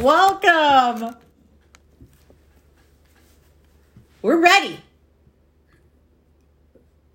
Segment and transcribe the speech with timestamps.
[0.00, 1.14] Welcome.
[4.22, 4.80] We're ready.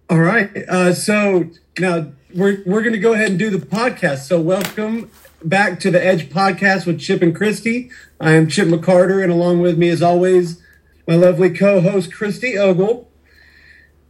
[0.08, 0.56] All right.
[0.56, 4.28] Uh, so now we're we're going to go ahead and do the podcast.
[4.28, 5.10] So welcome
[5.44, 7.90] back to the Edge Podcast with Chip and Christy.
[8.20, 10.62] I am Chip McCarter, and along with me, as always,
[11.08, 13.10] my lovely co-host Christy Ogle.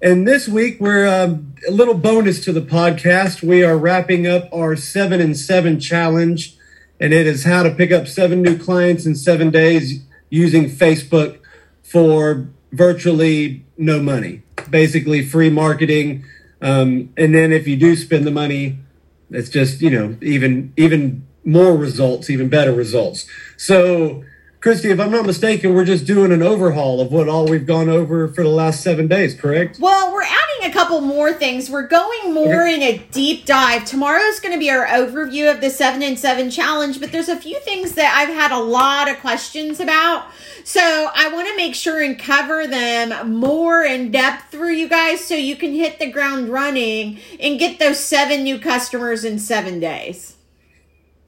[0.01, 3.41] And this week, we're um, a little bonus to the podcast.
[3.41, 6.57] We are wrapping up our seven and seven challenge,
[6.99, 11.39] and it is how to pick up seven new clients in seven days using Facebook
[11.83, 16.25] for virtually no money, basically free marketing.
[16.61, 18.79] Um, and then if you do spend the money,
[19.29, 23.27] it's just you know even even more results, even better results.
[23.57, 24.23] So
[24.65, 27.87] Christy, if I'm not mistaken, we're just doing an overhaul of what all we've gone
[27.87, 29.77] over for the last seven days, correct?
[29.79, 31.69] Well, we're adding a couple more things.
[31.69, 33.85] We're going more in a deep dive.
[33.85, 37.37] Tomorrow's going to be our overview of the seven and seven challenge, but there's a
[37.37, 40.25] few things that I've had a lot of questions about.
[40.63, 45.23] So I want to make sure and cover them more in depth for you guys
[45.23, 49.79] so you can hit the ground running and get those seven new customers in seven
[49.79, 50.35] days.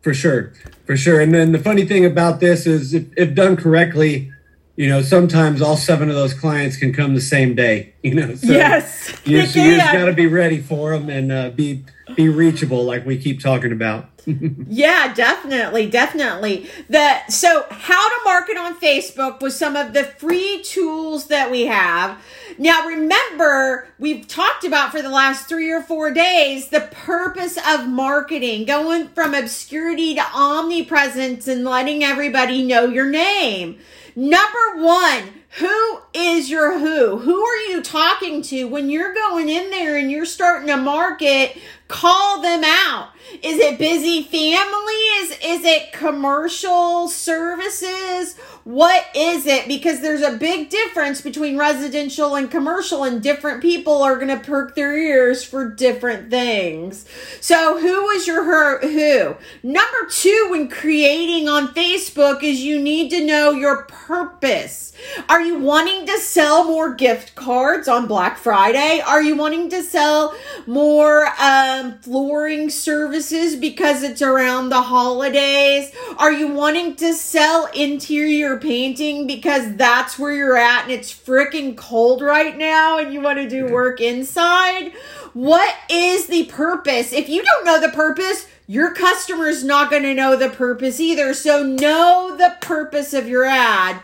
[0.02, 0.54] For sure,
[0.86, 1.20] for sure.
[1.20, 4.32] And then the funny thing about this is, if, if done correctly,
[4.78, 7.94] you know, sometimes all seven of those clients can come the same day.
[8.04, 11.32] You know, so yes, you, so you just got to be ready for them and
[11.32, 11.84] uh, be
[12.16, 14.08] be reachable, like we keep talking about.
[14.68, 16.70] yeah, definitely, definitely.
[16.90, 21.66] The so how to market on Facebook with some of the free tools that we
[21.66, 22.22] have.
[22.60, 27.88] Now, remember, we've talked about for the last three or four days the purpose of
[27.90, 33.80] marketing, going from obscurity to omnipresence and letting everybody know your name.
[34.20, 37.18] Number one, who is your who?
[37.18, 41.56] Who are you talking to when you're going in there and you're starting to market?
[41.88, 43.10] Call them out.
[43.44, 45.38] Is it busy families?
[45.44, 48.38] Is it commercial services?
[48.64, 49.68] What is it?
[49.68, 54.40] Because there's a big difference between residential and commercial, and different people are going to
[54.44, 57.06] perk their ears for different things.
[57.42, 59.36] So, who is your her, who?
[59.62, 64.94] Number two, when creating on Facebook, is you need to know your purpose.
[65.30, 69.02] Are you wanting to sell more gift cards on Black Friday?
[69.06, 75.92] Are you wanting to sell more um, flooring services because it's around the holidays?
[76.20, 81.76] Are you wanting to sell interior painting because that's where you're at and it's freaking
[81.76, 84.94] cold right now and you want to do work inside?
[85.34, 87.12] What is the purpose?
[87.12, 91.34] If you don't know the purpose, your customer's not going to know the purpose either.
[91.34, 94.00] So know the purpose of your ad.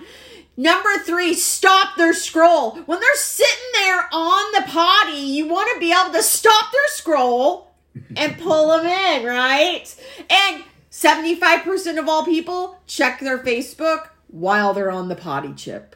[0.57, 2.71] Number three, stop their scroll.
[2.71, 6.87] When they're sitting there on the potty, you want to be able to stop their
[6.87, 7.72] scroll
[8.15, 9.83] and pull them in, right?
[10.29, 15.95] And 75% of all people check their Facebook while they're on the potty chip.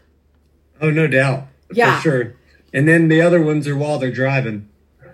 [0.82, 1.48] Oh, no doubt.
[1.72, 1.98] Yeah.
[1.98, 2.36] For sure.
[2.74, 4.70] And then the other ones are while they're driving.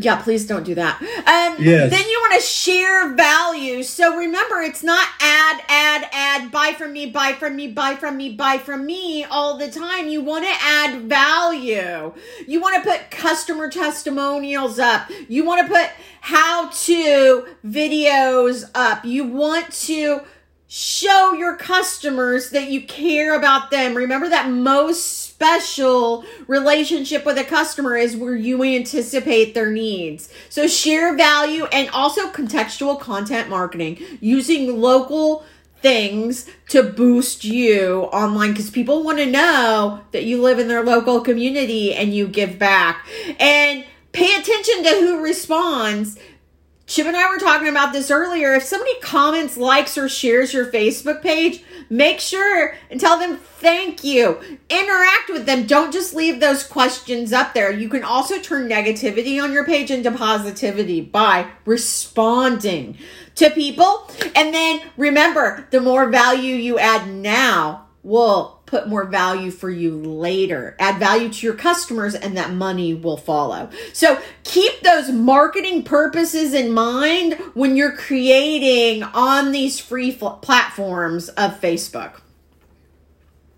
[0.00, 1.00] Yeah, please don't do that.
[1.00, 1.90] Um, yes.
[1.90, 3.82] Then you want to share value.
[3.82, 8.16] So remember, it's not add, add, add, buy from me, buy from me, buy from
[8.16, 10.08] me, buy from me all the time.
[10.08, 12.12] You want to add value.
[12.46, 15.10] You want to put customer testimonials up.
[15.28, 19.04] You want to put how to videos up.
[19.04, 20.22] You want to
[20.68, 23.94] show your customers that you care about them.
[23.94, 30.28] Remember that most special relationship with a customer is where you anticipate their needs.
[30.50, 35.44] So share value and also contextual content marketing using local
[35.80, 40.84] things to boost you online because people want to know that you live in their
[40.84, 43.06] local community and you give back.
[43.38, 46.18] And pay attention to who responds
[46.88, 48.54] Chip and I were talking about this earlier.
[48.54, 54.02] If somebody comments, likes, or shares your Facebook page, make sure and tell them thank
[54.02, 54.40] you.
[54.70, 55.66] Interact with them.
[55.66, 57.70] Don't just leave those questions up there.
[57.70, 62.96] You can also turn negativity on your page into positivity by responding
[63.34, 64.10] to people.
[64.34, 69.96] And then remember, the more value you add now will put more value for you
[69.96, 70.76] later.
[70.78, 73.70] Add value to your customers and that money will follow.
[73.92, 81.60] So keep those marketing purposes in mind when you're creating on these free platforms of
[81.60, 82.20] Facebook.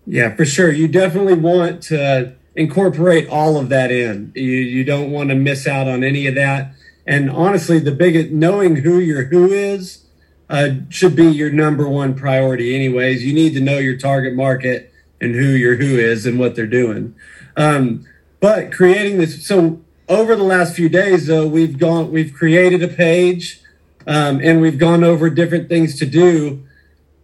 [0.05, 0.71] Yeah, for sure.
[0.71, 4.31] You definitely want to incorporate all of that in.
[4.35, 6.73] You, you don't want to miss out on any of that.
[7.05, 10.05] And honestly, the biggest knowing who your who is
[10.49, 13.23] uh, should be your number one priority, anyways.
[13.23, 14.90] You need to know your target market
[15.21, 17.15] and who your who is and what they're doing.
[17.55, 18.05] Um,
[18.39, 19.79] but creating this, so
[20.09, 23.61] over the last few days, though, we've gone, we've created a page,
[24.07, 26.63] um, and we've gone over different things to do.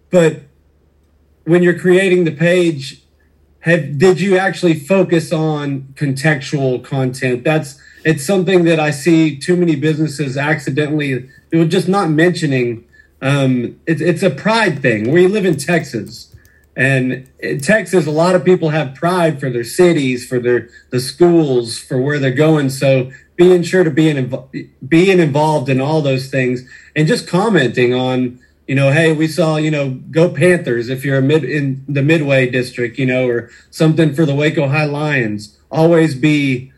[0.09, 0.44] but
[1.44, 3.01] when you're creating the page,
[3.61, 7.44] have did you actually focus on contextual content?
[7.44, 11.29] That's it's something that I see too many businesses accidentally
[11.67, 12.85] just not mentioning.
[13.21, 15.11] Um, it's it's a pride thing.
[15.11, 16.35] We live in Texas,
[16.77, 21.00] and in Texas, a lot of people have pride for their cities, for their the
[21.00, 22.69] schools, for where they're going.
[22.69, 24.31] So being sure to being
[24.88, 29.56] being involved in all those things, and just commenting on you know, hey, we saw,
[29.56, 34.13] you know, go Panthers if you're mid in the Midway district, you know, or something
[34.13, 35.57] for the Waco High Lions.
[35.71, 36.73] Always be,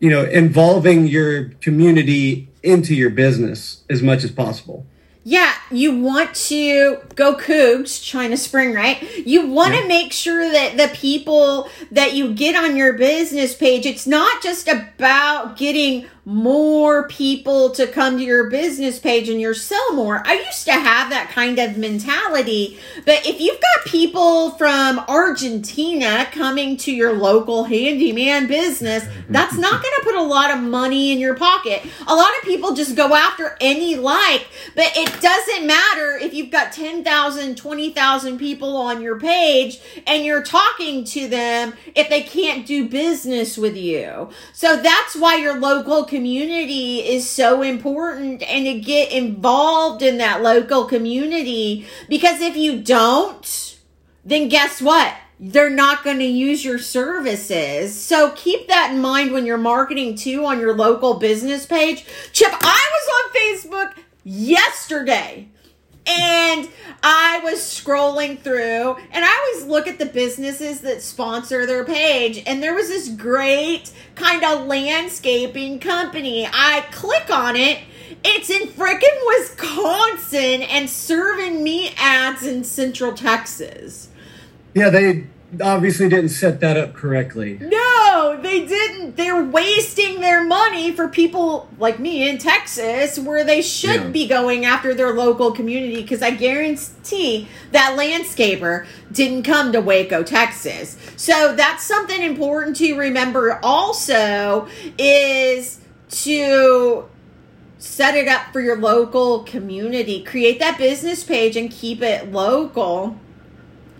[0.00, 4.86] you know, involving your community into your business as much as possible.
[5.24, 9.02] Yeah, you want to go Cougs, China Spring, right?
[9.26, 9.82] You want yeah.
[9.82, 14.42] to make sure that the people that you get on your business page, it's not
[14.42, 20.22] just about getting more people to come to your business page and you sell more.
[20.26, 26.28] I used to have that kind of mentality, but if you've got people from Argentina
[26.30, 31.12] coming to your local handyman business, that's not going to put a lot of money
[31.12, 31.82] in your pocket.
[32.06, 34.46] A lot of people just go after any like,
[34.76, 40.42] but it doesn't matter if you've got 10,000, 20,000 people on your page and you're
[40.42, 44.28] talking to them if they can't do business with you.
[44.52, 50.42] So that's why your local community is so important and to get involved in that
[50.42, 53.78] local community because if you don't,
[54.24, 55.14] then guess what?
[55.38, 57.94] They're not going to use your services.
[57.94, 62.04] So keep that in mind when you're marketing too on your local business page.
[62.32, 65.50] Chip, I was on Facebook yesterday
[66.08, 66.68] and
[67.02, 72.42] I was scrolling through and I always look at the businesses that sponsor their page
[72.46, 76.46] and there was this great kind of landscaping company.
[76.46, 77.78] I click on it.
[78.24, 84.08] It's in freaking Wisconsin and serving me ads in Central Texas.
[84.74, 85.26] Yeah, they
[85.62, 87.58] obviously didn't set that up correctly.
[87.60, 87.87] No,
[88.40, 89.16] they didn't.
[89.16, 94.08] They're wasting their money for people like me in Texas where they should yeah.
[94.08, 100.22] be going after their local community because I guarantee that landscaper didn't come to Waco,
[100.22, 100.96] Texas.
[101.16, 104.68] So that's something important to remember also
[104.98, 105.80] is
[106.10, 107.08] to
[107.78, 110.22] set it up for your local community.
[110.22, 113.18] Create that business page and keep it local.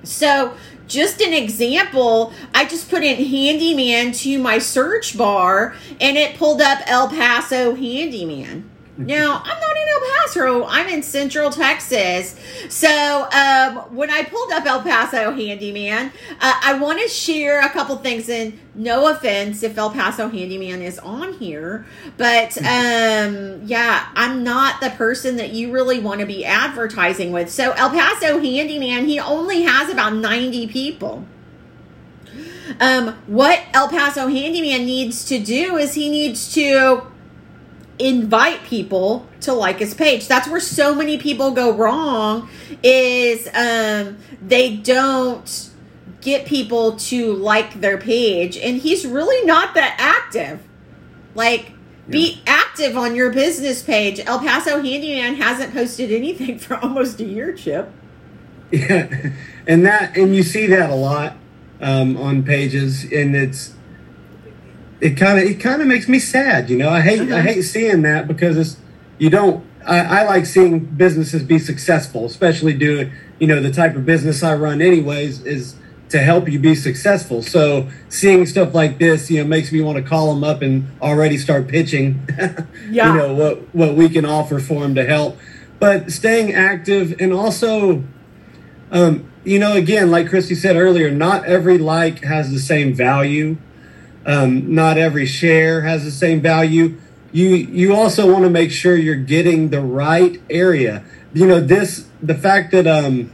[0.03, 0.55] So
[0.89, 6.61] just an example, I just put in handyman to my search bar and it pulled
[6.61, 8.69] up El Paso handyman.
[8.99, 10.67] Now, I'm not in El Paso.
[10.67, 12.35] I'm in Central Texas.
[12.69, 16.11] So, um, when I pulled up El Paso Handyman,
[16.41, 18.29] uh, I want to share a couple things.
[18.29, 21.87] And no offense if El Paso Handyman is on here,
[22.17, 27.51] but um, yeah, I'm not the person that you really want to be advertising with.
[27.53, 31.25] So, El Paso Handyman, he only has about 90 people.
[32.81, 37.03] Um, what El Paso Handyman needs to do is he needs to
[37.99, 40.29] invite people to like his page.
[40.29, 42.49] That's where so many people go wrong
[42.83, 45.71] is um, they don't
[46.21, 50.63] get people to like their page and he's really not that active.
[51.35, 51.73] Like
[52.09, 54.21] be active on your business page.
[54.21, 57.91] El Paso Handyman hasn't posted anything for almost a year, Chip.
[58.71, 59.33] Yeah.
[59.67, 61.37] And that and you see that a lot
[61.83, 63.75] um, on pages and it's
[65.01, 66.71] it kind of it kind of makes me sad.
[66.71, 67.43] You know, I hate I uh-huh.
[67.43, 68.77] hate seeing that because it's
[69.19, 69.65] you don't.
[69.87, 74.43] I, I like seeing businesses be successful, especially doing you know the type of business
[74.43, 74.81] I run.
[74.81, 75.77] Anyways, is
[76.09, 77.43] to help you be successful.
[77.43, 80.89] So seeing stuff like this, you know, makes me want to call them up and
[81.03, 82.27] already start pitching.
[82.91, 83.13] yeah.
[83.13, 85.39] You know what what we can offer for them to help,
[85.79, 88.05] but staying active and also.
[88.91, 93.59] Um, you know, again, like Christy said earlier, not every like has the same value
[94.27, 96.97] um, not every share has the same value.
[97.33, 101.05] You you also want to make sure you're getting the right area.
[101.33, 103.31] You know this the fact that um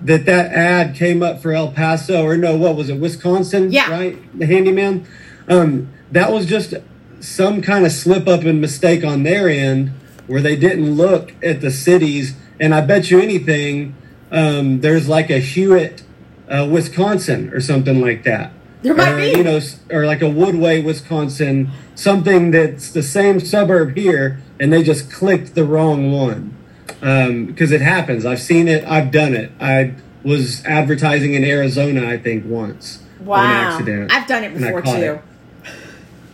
[0.00, 3.90] that that ad came up for El Paso or no what was it Wisconsin yeah.
[3.90, 4.38] right?
[4.38, 5.06] The handyman?
[5.48, 6.74] Um that was just
[7.20, 9.92] some kind of slip up and mistake on their end
[10.26, 12.34] where they didn't look at the cities.
[12.60, 13.96] And I bet you anything
[14.30, 16.02] um, there's like a Hewitt
[16.48, 18.52] uh, Wisconsin or something like that
[18.84, 19.38] there might or, be.
[19.38, 19.60] You know,
[19.90, 25.54] or like a Woodway, Wisconsin, something that's the same suburb here, and they just clicked
[25.54, 26.54] the wrong one.
[27.00, 28.26] Because um, it happens.
[28.26, 28.84] I've seen it.
[28.84, 29.52] I've done it.
[29.58, 33.02] I was advertising in Arizona, I think, once.
[33.20, 33.42] Wow.
[33.42, 34.12] accident.
[34.12, 34.90] I've done it before, too.
[34.90, 35.22] It.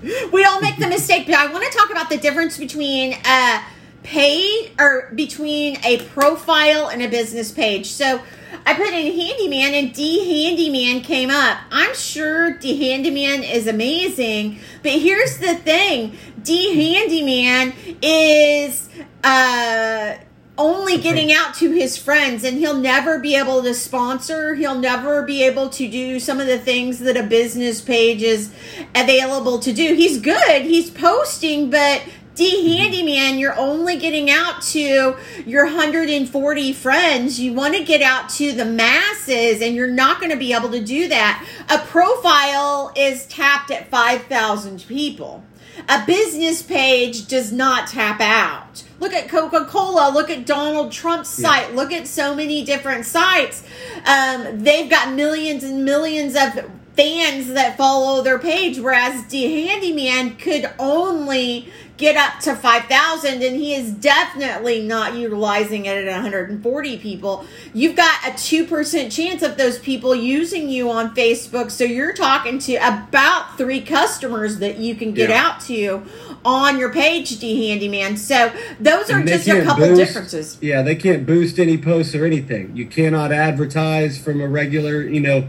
[0.33, 3.63] We all make the mistake, but I want to talk about the difference between uh,
[4.03, 7.91] pay or between a profile and a business page.
[7.91, 8.23] So
[8.67, 11.59] I put in handyman and D handyman came up.
[11.71, 18.89] I'm sure D handyman is amazing, but here's the thing: D handyman is
[19.23, 20.17] uh
[20.61, 24.55] only getting out to his friends and he'll never be able to sponsor.
[24.55, 28.53] He'll never be able to do some of the things that a business page is
[28.95, 29.95] available to do.
[29.95, 30.63] He's good.
[30.63, 32.03] He's posting but
[32.35, 37.41] D handyman, you're only getting out to your 140 friends.
[37.41, 40.71] You want to get out to the masses, and you're not going to be able
[40.71, 41.45] to do that.
[41.69, 45.45] A profile is tapped at 5,000 people.
[45.89, 48.85] A business page does not tap out.
[49.01, 50.11] Look at Coca Cola.
[50.13, 51.71] Look at Donald Trump's site.
[51.71, 51.77] Yeah.
[51.77, 53.65] Look at so many different sites.
[54.07, 60.37] Um, they've got millions and millions of fans that follow their page, whereas D Handyman
[60.37, 66.97] could only get up to 5,000 and he is definitely not utilizing it at 140
[66.97, 67.45] people.
[67.75, 71.71] You've got a 2% chance of those people using you on Facebook.
[71.71, 75.45] So you're talking to about three customers that you can get yeah.
[75.45, 76.03] out to
[76.43, 78.17] on your page, D Handyman.
[78.17, 80.59] So those are just a couple boost, differences.
[80.63, 82.75] Yeah, they can't boost any posts or anything.
[82.75, 85.49] You cannot advertise from a regular, you know,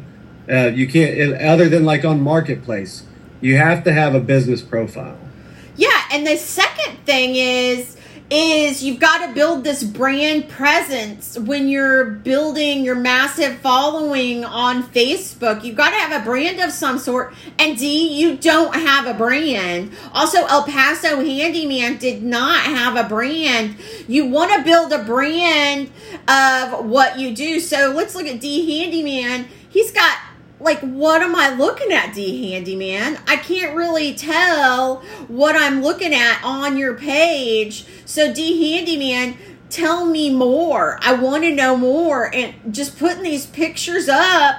[0.51, 3.05] uh, you can't, other than like on Marketplace.
[3.39, 5.17] You have to have a business profile.
[5.81, 7.97] Yeah, and the second thing is
[8.29, 14.83] is you've got to build this brand presence when you're building your massive following on
[14.83, 15.63] Facebook.
[15.63, 17.33] You've got to have a brand of some sort.
[17.57, 19.91] And D, you don't have a brand.
[20.13, 23.75] Also, El Paso Handyman did not have a brand.
[24.07, 25.89] You want to build a brand
[26.27, 27.59] of what you do.
[27.59, 29.47] So let's look at D Handyman.
[29.67, 30.15] He's got
[30.62, 33.20] like what am I looking at, D Handyman?
[33.27, 37.86] I can't really tell what I'm looking at on your page.
[38.06, 39.38] So D Handyman,
[39.70, 41.00] tell me more.
[41.01, 42.34] I want to know more.
[42.34, 44.58] And just putting these pictures up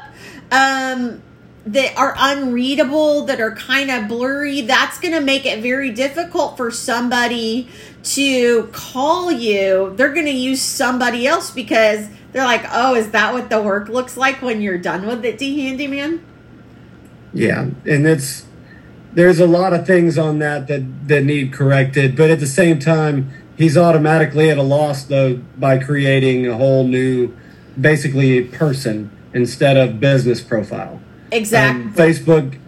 [0.50, 1.22] um,
[1.66, 6.56] that are unreadable, that are kind of blurry, that's going to make it very difficult
[6.56, 7.68] for somebody
[8.02, 9.92] to call you.
[9.96, 13.88] They're going to use somebody else because they're like, oh, is that what the work
[13.88, 16.24] looks like when you're done with it, D Handyman?
[17.34, 18.46] Yeah, and it's
[19.14, 22.78] there's a lot of things on that that that need corrected, but at the same
[22.78, 27.34] time, he's automatically at a loss though by creating a whole new,
[27.80, 31.00] basically person instead of business profile.
[31.30, 31.82] Exactly.
[31.84, 32.58] Um, Facebook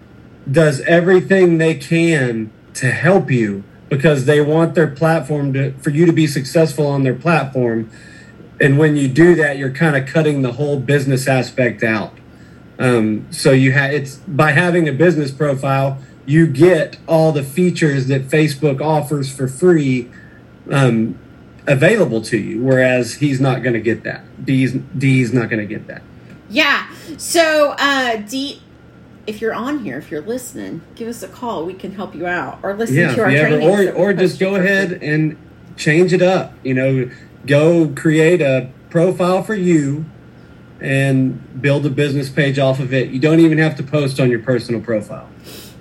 [0.50, 6.04] does everything they can to help you because they want their platform to for you
[6.06, 7.90] to be successful on their platform
[8.64, 12.16] and when you do that, you're kind of cutting the whole business aspect out.
[12.78, 18.06] Um, so you have it's by having a business profile, you get all the features
[18.06, 20.10] that Facebook offers for free
[20.70, 21.18] um,
[21.66, 24.24] available to you, whereas he's not going to get that.
[24.42, 26.02] D's D's not going to get that.
[26.48, 26.90] Yeah.
[27.18, 28.62] So uh, D,
[29.26, 31.66] if you're on here, if you're listening, give us a call.
[31.66, 34.54] We can help you out, or listen yeah, to our training, or or just go
[34.54, 35.36] ahead and
[35.76, 36.54] change it up.
[36.64, 37.10] You know,
[37.46, 40.04] go create a profile for you
[40.80, 43.10] and build a business page off of it.
[43.10, 45.28] You don't even have to post on your personal profile.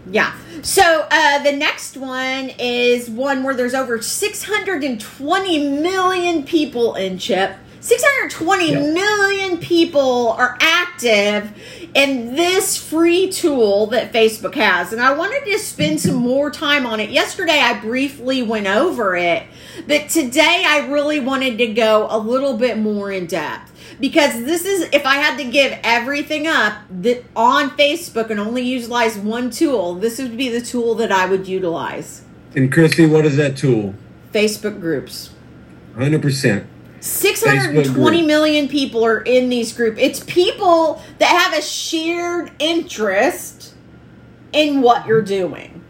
[0.10, 0.36] Yeah.
[0.62, 7.56] So uh, the next one is one where there's over 620 million people in Chip.
[7.84, 8.80] 620 yeah.
[8.94, 11.52] million people are active
[11.94, 14.94] in this free tool that Facebook has.
[14.94, 17.10] And I wanted to spend some more time on it.
[17.10, 19.44] Yesterday, I briefly went over it,
[19.86, 24.64] but today I really wanted to go a little bit more in depth because this
[24.64, 29.50] is if I had to give everything up that on Facebook and only utilize one
[29.50, 32.22] tool, this would be the tool that I would utilize.
[32.56, 33.94] And Christy, what is that tool?
[34.32, 35.32] Facebook groups.
[35.98, 36.68] 100%.
[37.04, 39.98] 620 million people are in these groups.
[40.00, 43.74] It's people that have a shared interest
[44.54, 45.84] in what you're doing.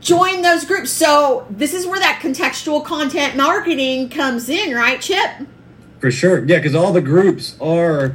[0.00, 0.92] Join those groups.
[0.92, 5.48] So, this is where that contextual content marketing comes in, right, Chip?
[5.98, 6.44] For sure.
[6.44, 8.14] Yeah, because all the groups are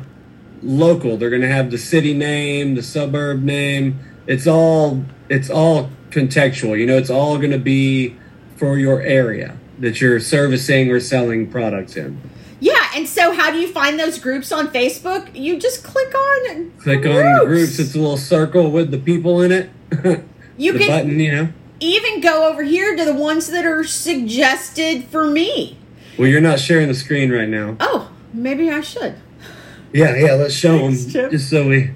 [0.63, 1.17] local.
[1.17, 3.99] They're going to have the city name, the suburb name.
[4.27, 6.79] It's all it's all contextual.
[6.79, 8.15] You know, it's all going to be
[8.55, 12.19] for your area that you're servicing or selling products in.
[12.59, 15.29] Yeah, and so how do you find those groups on Facebook?
[15.35, 17.17] You just click on click groups.
[17.17, 17.79] on groups.
[17.79, 19.69] It's a little circle with the people in it.
[20.57, 21.49] you the can button, you know.
[21.79, 25.77] Even go over here to the ones that are suggested for me.
[26.17, 27.77] Well, you're not sharing the screen right now.
[27.79, 29.15] Oh, maybe I should.
[29.93, 30.33] Yeah, yeah.
[30.33, 31.31] Let's show Thanks, them Chip.
[31.31, 31.91] just so we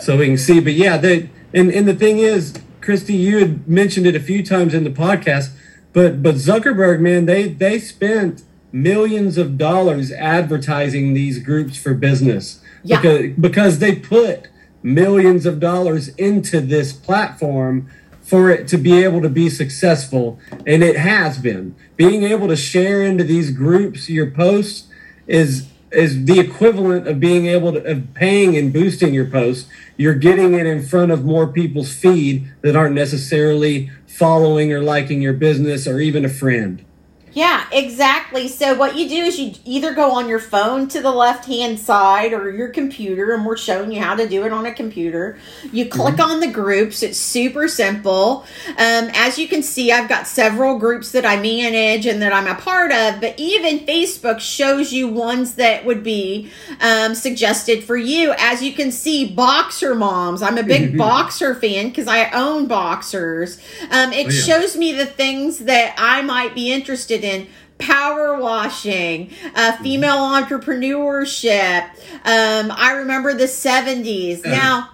[0.00, 0.60] so we can see.
[0.60, 4.42] But yeah, the and and the thing is, Christy, you had mentioned it a few
[4.42, 5.50] times in the podcast
[5.92, 8.42] But but Zuckerberg, man, they they spent
[8.72, 12.60] millions of dollars advertising these groups for business.
[12.82, 13.00] Yeah.
[13.00, 14.48] Because because they put
[14.82, 17.88] millions of dollars into this platform
[18.22, 22.54] for it to be able to be successful and it has been being able to
[22.54, 24.86] share into these groups your posts
[25.26, 29.68] is is the equivalent of being able to of paying and boosting your post.
[29.96, 35.22] you're getting it in front of more people's feed that aren't necessarily following or liking
[35.22, 36.84] your business or even a friend
[37.32, 38.48] Yeah, exactly.
[38.48, 41.78] So what you do is you either go on your phone to the left hand
[41.78, 45.38] side or your computer, and we're showing you how to do it on a computer.
[45.72, 47.02] You click on the groups.
[47.02, 48.44] It's super simple.
[48.70, 52.46] Um, as you can see, I've got several groups that I manage and that I'm
[52.46, 53.20] a part of.
[53.20, 58.34] But even Facebook shows you ones that would be um, suggested for you.
[58.38, 60.42] As you can see, boxer moms.
[60.42, 63.58] I'm a big boxer fan because I own boxers.
[63.90, 64.40] Um, it Oh, yeah.
[64.42, 67.48] shows me the things that I might be interested in.
[67.78, 71.84] Power washing, uh, female entrepreneurship.
[72.24, 74.44] Um, I remember the 70s.
[74.44, 74.90] Now,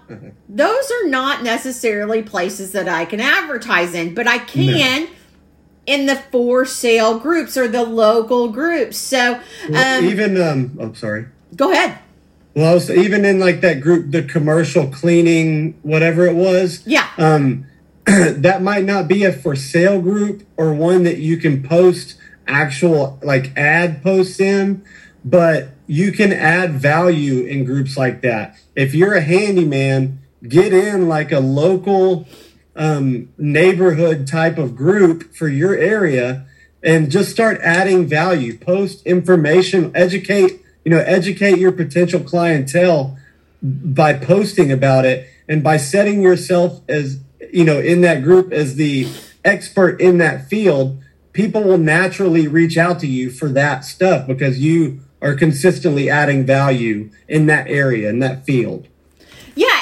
[0.49, 5.09] those are not necessarily places that I can advertise in, but I can
[5.87, 8.97] in the for sale groups or the local groups.
[8.99, 9.41] So,
[9.75, 11.27] um, even um oh sorry
[11.57, 11.99] go ahead.
[12.55, 17.07] well was, even in like that group the commercial cleaning whatever it was Yeah.
[17.19, 17.67] um,
[18.07, 23.19] that might not be a for sale group or one that you can post actual
[23.23, 24.85] like ad posts in,
[25.25, 28.59] but you can add value in groups like that.
[28.75, 32.27] If you're a handyman, get in like a local
[32.77, 36.47] um, neighborhood type of group for your area
[36.83, 38.59] and just start adding value.
[38.59, 43.17] Post information, educate, you know, educate your potential clientele
[43.63, 47.21] by posting about it and by setting yourself as
[47.53, 49.09] you know in that group as the
[49.45, 54.59] expert in that field people will naturally reach out to you for that stuff because
[54.59, 58.89] you are consistently adding value in that area in that field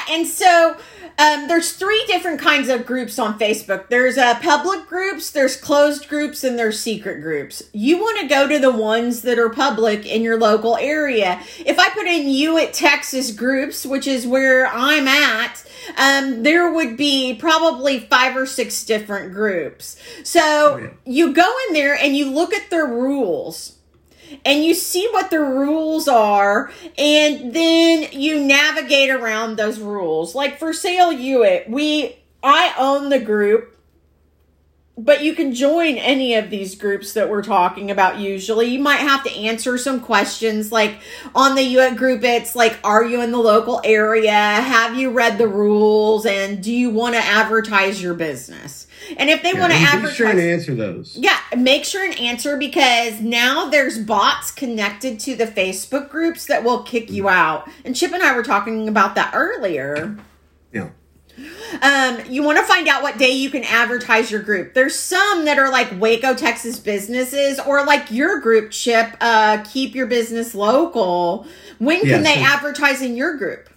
[0.09, 0.77] and so
[1.19, 3.89] um, there's three different kinds of groups on Facebook.
[3.89, 7.61] There's uh, public groups, there's closed groups, and there's secret groups.
[7.71, 11.39] You want to go to the ones that are public in your local area.
[11.65, 15.63] If I put in Hewitt Texas groups, which is where I'm at,
[15.97, 19.97] um, there would be probably five or six different groups.
[20.23, 20.89] So yeah.
[21.05, 23.77] you go in there and you look at their rules
[24.45, 30.35] and you see what the rules are and then you navigate around those rules.
[30.35, 33.73] Like for sale Hewitt we i own the group
[34.97, 38.67] but you can join any of these groups that we're talking about usually.
[38.67, 40.99] You might have to answer some questions like
[41.33, 44.31] on the Hewitt group it's like are you in the local area?
[44.31, 46.25] Have you read the rules?
[46.25, 48.87] And do you want to advertise your business
[49.17, 52.57] and if they want to advertise sure and answer those yeah, make sure and answer
[52.57, 57.69] because now there's bots connected to the Facebook groups that will kick you out.
[57.85, 60.17] And Chip and I were talking about that earlier.
[60.71, 60.89] yeah
[61.81, 64.75] Um, you want to find out what day you can advertise your group.
[64.75, 69.95] There's some that are like Waco, Texas businesses, or like your group, Chip, uh, keep
[69.95, 71.47] your business local.
[71.79, 73.67] When can Yeah, they so- advertise in your group?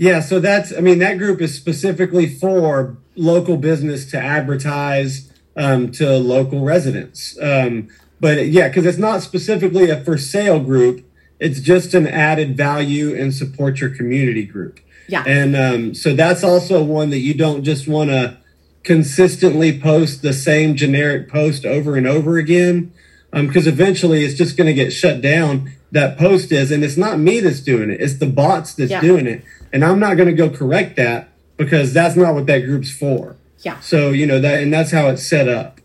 [0.00, 5.92] Yeah, so that's I mean that group is specifically for local business to advertise um,
[5.92, 7.36] to local residents.
[7.38, 11.04] Um, but yeah, because it's not specifically a for sale group;
[11.38, 14.80] it's just an added value and support your community group.
[15.06, 15.22] Yeah.
[15.26, 18.38] and um, so that's also one that you don't just want to
[18.82, 22.90] consistently post the same generic post over and over again
[23.32, 25.72] because eventually it's just going to get shut down.
[25.92, 29.00] That post is, and it's not me that's doing it; it's the bots that's Yeah.
[29.00, 32.60] doing it, and I'm not going to go correct that because that's not what that
[32.60, 33.36] group's for.
[33.62, 33.80] Yeah.
[33.80, 35.80] So you know that, and that's how it's set up.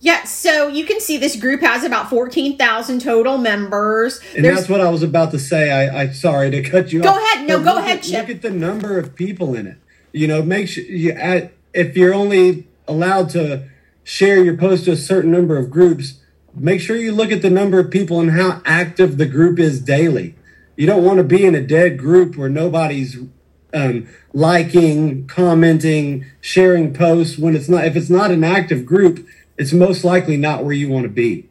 [0.00, 4.18] Yeah, so you can see this group has about 14,000 total members.
[4.34, 5.70] And that's what I was about to say.
[5.70, 7.18] I, I sorry to cut you Go off.
[7.18, 7.46] ahead.
[7.46, 8.08] No, But go ahead, at.
[8.08, 9.76] Look at the number of people in it.
[10.10, 13.68] You know, make sure you add, if you're only allowed to
[14.02, 16.14] share your post to a certain number of groups,
[16.54, 19.80] make sure you look at the number of people and how active the group is
[19.80, 20.34] daily.
[20.76, 23.18] You don't want to be in a dead group where nobody's
[23.74, 27.84] um, liking, commenting, sharing posts when it's not.
[27.84, 29.26] If it's not an active group,
[29.58, 31.48] it's most likely not where you want to be.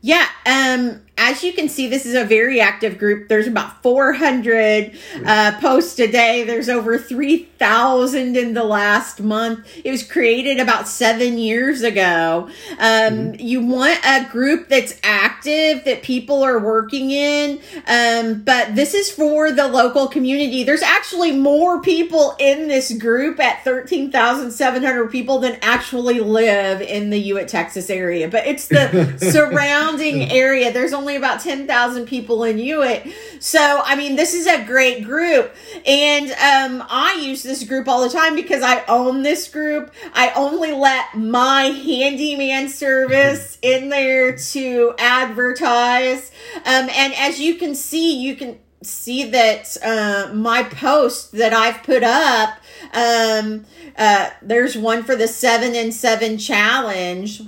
[0.00, 3.28] Yeah, um as you can see, this is a very active group.
[3.28, 6.42] There's about 400 uh, posts a day.
[6.42, 9.66] There's over 3,000 in the last month.
[9.84, 12.48] It was created about seven years ago.
[12.72, 13.34] Um, mm-hmm.
[13.38, 19.12] You want a group that's active, that people are working in, um, but this is
[19.12, 20.64] for the local community.
[20.64, 27.20] There's actually more people in this group at 13,700 people than actually live in the
[27.20, 30.72] Hewitt, Texas area, but it's the surrounding area.
[30.72, 33.06] There's only about 10,000 people in Hewitt.
[33.38, 35.54] So, I mean, this is a great group.
[35.86, 39.92] And um, I use this group all the time because I own this group.
[40.12, 46.30] I only let my handyman service in there to advertise.
[46.56, 51.82] Um, and as you can see, you can see that uh, my post that I've
[51.82, 52.58] put up,
[52.92, 53.64] um,
[53.96, 57.42] uh, there's one for the seven and seven challenge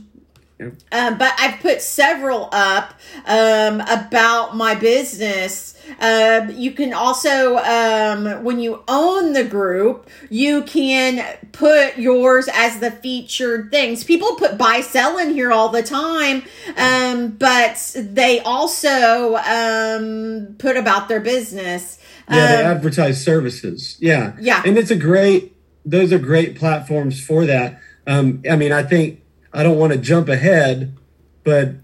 [0.61, 2.95] um, but I've put several up
[3.27, 5.75] um, about my business.
[5.99, 12.79] Um, you can also, um, when you own the group, you can put yours as
[12.79, 14.05] the featured things.
[14.05, 16.45] People put buy sell in here all the time,
[16.77, 21.99] um, but they also um, put about their business.
[22.31, 23.97] Yeah, they advertise services.
[24.01, 25.51] Yeah, yeah, and it's a great.
[25.85, 27.81] Those are great platforms for that.
[28.07, 29.24] I mean, I think
[29.55, 30.97] I don't want to jump ahead,
[31.45, 31.75] but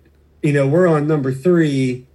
[0.43, 2.07] you know, we're on number three,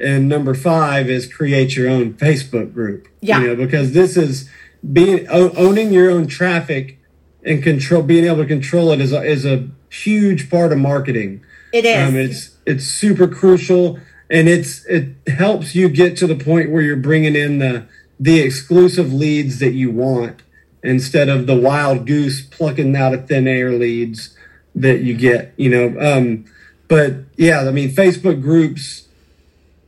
[0.00, 3.08] and number five is create your own Facebook group.
[3.20, 3.40] Yeah.
[3.40, 4.48] You know, because this is
[4.90, 6.98] being owning your own traffic
[7.44, 11.44] and control being able to control it is a, is a huge part of marketing.
[11.72, 12.08] It is.
[12.08, 13.98] Um, it's it's super crucial,
[14.30, 17.86] and it's it helps you get to the point where you're bringing in the
[18.18, 20.42] the exclusive leads that you want
[20.82, 24.36] instead of the wild goose plucking out of thin air leads
[24.74, 25.98] that you get, you know.
[26.00, 26.44] Um,
[26.88, 29.08] but yeah, I mean, Facebook groups,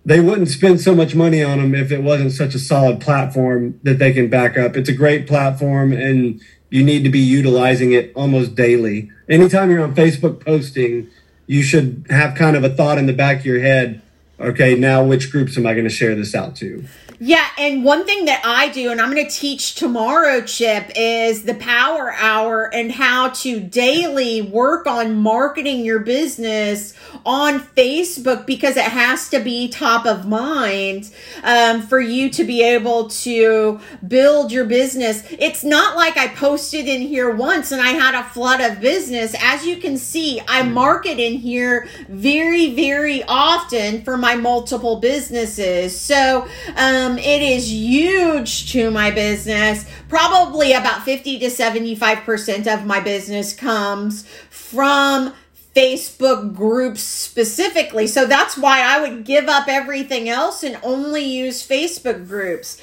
[0.05, 3.79] they wouldn't spend so much money on them if it wasn't such a solid platform
[3.83, 4.77] that they can back up.
[4.77, 9.11] It's a great platform and you need to be utilizing it almost daily.
[9.29, 11.09] Anytime you're on Facebook posting,
[11.47, 14.03] you should have kind of a thought in the back of your head
[14.41, 16.85] okay, now which groups am I going to share this out to?
[17.21, 21.45] Yeah, and one thing that I do, and I'm going to teach tomorrow, Chip, is
[21.45, 26.93] the power hour and how to daily work on marketing your business
[27.25, 31.13] on Facebook because it has to be top of mind
[31.45, 35.23] um, for you to be able to build your business.
[35.31, 39.37] It's not like I posted in here once and I had a flood of business.
[39.41, 45.99] As you can see, I market in here very, very often for my multiple businesses.
[45.99, 49.85] So, um, um, it is huge to my business.
[50.09, 55.35] Probably about 50 to 75% of my business comes from
[55.75, 58.07] Facebook groups specifically.
[58.07, 62.81] So that's why I would give up everything else and only use Facebook groups.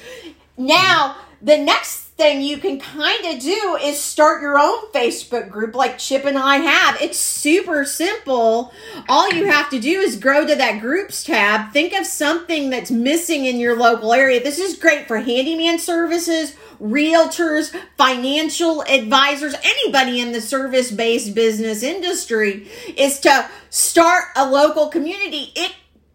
[0.56, 5.74] Now, the next thing you can kind of do is start your own Facebook group
[5.74, 7.00] like Chip and I have.
[7.00, 8.72] It's super simple.
[9.08, 12.90] All you have to do is go to that groups tab, think of something that's
[12.90, 14.42] missing in your local area.
[14.42, 21.82] This is great for handyman services, realtors, financial advisors, anybody in the service based business
[21.82, 25.52] industry is to start a local community.
[25.56, 25.72] It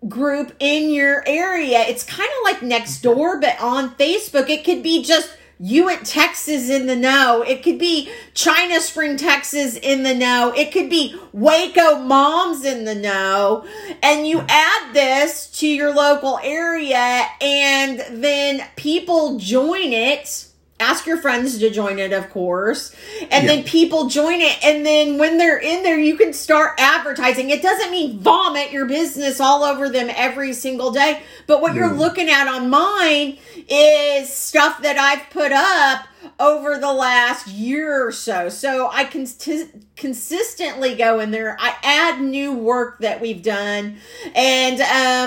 [0.08, 1.80] group in your area.
[1.80, 6.86] It's kind of like Nextdoor, but on Facebook, it could be just Hewitt, Texas in
[6.86, 7.42] the know.
[7.42, 10.54] It could be China Spring, Texas in the know.
[10.56, 13.66] It could be Waco moms in the know.
[14.04, 20.47] And you add this to your local area and then people join it
[20.80, 22.94] ask your friends to join it of course.
[23.32, 23.56] And yeah.
[23.56, 27.50] then people join it and then when they're in there you can start advertising.
[27.50, 31.90] It doesn't mean vomit your business all over them every single day but what you're
[31.90, 31.98] mm.
[31.98, 33.38] looking at on mine
[33.68, 36.06] is stuff that i've put up
[36.40, 38.50] over the last year or so.
[38.50, 41.58] So I can t- consistently go in there.
[41.60, 43.98] I add new work that we've done,
[44.36, 44.82] and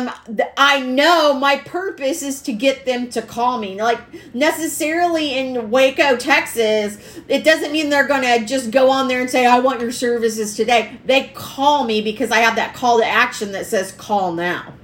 [0.08, 3.80] um, th- I know my purpose is to get them to call me.
[3.80, 4.00] Like
[4.34, 6.98] necessarily in Waco, Texas,
[7.28, 9.92] it doesn't mean they're going to just go on there and say, "I want your
[9.92, 14.32] services today." They call me because I have that call to action that says "Call
[14.32, 14.74] now."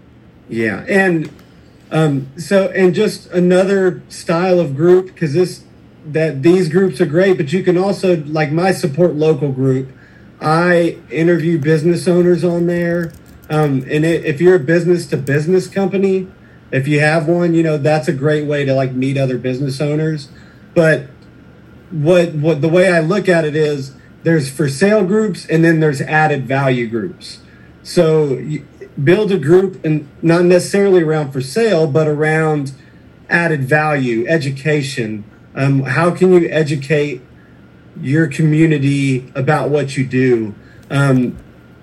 [0.48, 1.30] Yeah, and
[1.90, 5.65] um, so and just another style of group because this
[6.12, 9.90] that these groups are great, but you can also like my support local group.
[10.40, 13.12] I interview business owners on there,
[13.48, 16.28] um, and it, if you're a business to business company,
[16.70, 19.80] if you have one, you know that's a great way to like meet other business
[19.80, 20.28] owners.
[20.74, 21.08] But
[21.90, 25.80] what what the way I look at it is there's for sale groups and then
[25.80, 27.38] there's added value groups.
[27.82, 28.42] So
[29.02, 32.72] build a group and not necessarily around for sale, but around
[33.28, 35.24] added value, education.
[35.56, 37.22] Um, how can you educate
[38.00, 40.54] your community about what you do?
[40.90, 41.36] Um,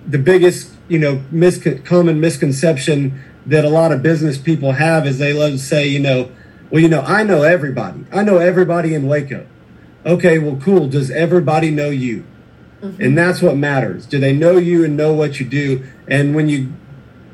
[0.07, 5.17] the biggest, you know, miscon- common misconception that a lot of business people have is
[5.17, 6.31] they love to say, you know,
[6.69, 8.05] well, you know, I know everybody.
[8.11, 9.45] I know everybody in Waco.
[10.05, 10.87] Okay, well, cool.
[10.87, 12.25] Does everybody know you?
[12.81, 13.01] Mm-hmm.
[13.01, 14.05] And that's what matters.
[14.05, 15.83] Do they know you and know what you do?
[16.07, 16.73] And when you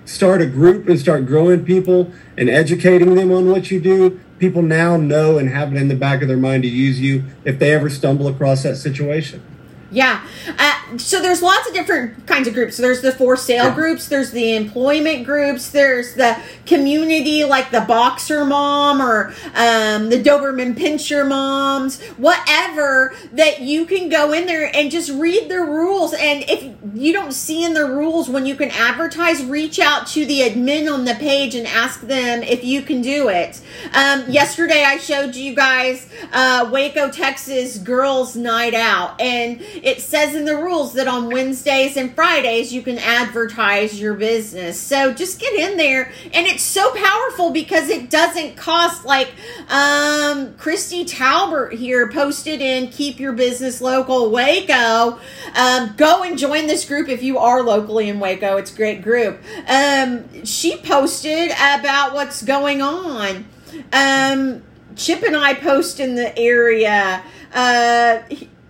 [0.05, 4.61] start a group and start growing people and educating them on what you do, people
[4.61, 7.59] now know and have it in the back of their mind to use you if
[7.59, 9.43] they ever stumble across that situation.
[9.91, 10.25] Yeah.
[10.57, 12.75] Uh, so there's lots of different kinds of groups.
[12.75, 13.75] So there's the for sale yeah.
[13.75, 20.21] groups, there's the employment groups, there's the community like the boxer mom or um, the
[20.21, 26.13] Doberman pinscher moms, whatever that you can go in there and just read the rules.
[26.13, 30.25] And if you don't see in the rules when you can advertise, reach out to
[30.25, 33.59] the admin on the page and ask them if you can do it.
[33.93, 40.35] Um, yesterday I showed you guys uh, Waco, Texas girls night out and it says
[40.35, 44.79] in the rules that on Wednesdays and Fridays you can advertise your business.
[44.79, 46.11] So just get in there.
[46.33, 49.31] And it's so powerful because it doesn't cost like
[49.69, 55.19] um, Christy Talbert here posted in Keep Your Business Local Waco.
[55.55, 58.57] Um, go and join this group if you are locally in Waco.
[58.57, 59.41] It's a great group.
[59.67, 63.45] Um, she posted about what's going on.
[63.93, 64.63] Um,
[64.95, 67.23] Chip and I post in the area.
[67.53, 68.19] Uh,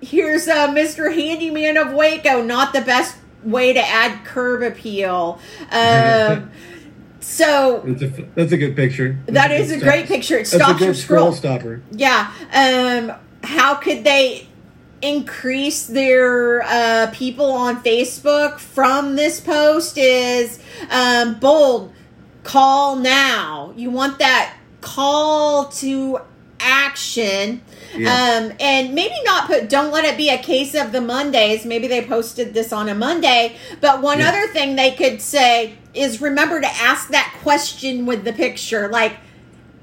[0.01, 1.13] here's uh, Mr.
[1.13, 2.41] Handyman of Waco.
[2.43, 5.39] Not the best way to add curb appeal.
[5.71, 6.51] Um,
[7.19, 9.17] so that's a, that's a good picture.
[9.25, 10.38] That's that a is a great picture.
[10.38, 11.33] It stops your scroll.
[11.33, 11.81] stopper.
[11.91, 12.33] Yeah.
[12.53, 14.47] Um, how could they
[15.01, 19.97] increase their uh, people on Facebook from this post?
[19.97, 20.59] Is
[20.89, 21.93] um, bold.
[22.43, 23.73] Call now.
[23.75, 26.19] You want that call to
[26.60, 27.62] action.
[27.95, 28.10] Yeah.
[28.10, 31.65] Um, and maybe not put, don't let it be a case of the Mondays.
[31.65, 33.56] Maybe they posted this on a Monday.
[33.82, 34.30] But one yeah.
[34.30, 38.89] other thing they could say is remember to ask that question with the picture.
[38.89, 39.17] Like,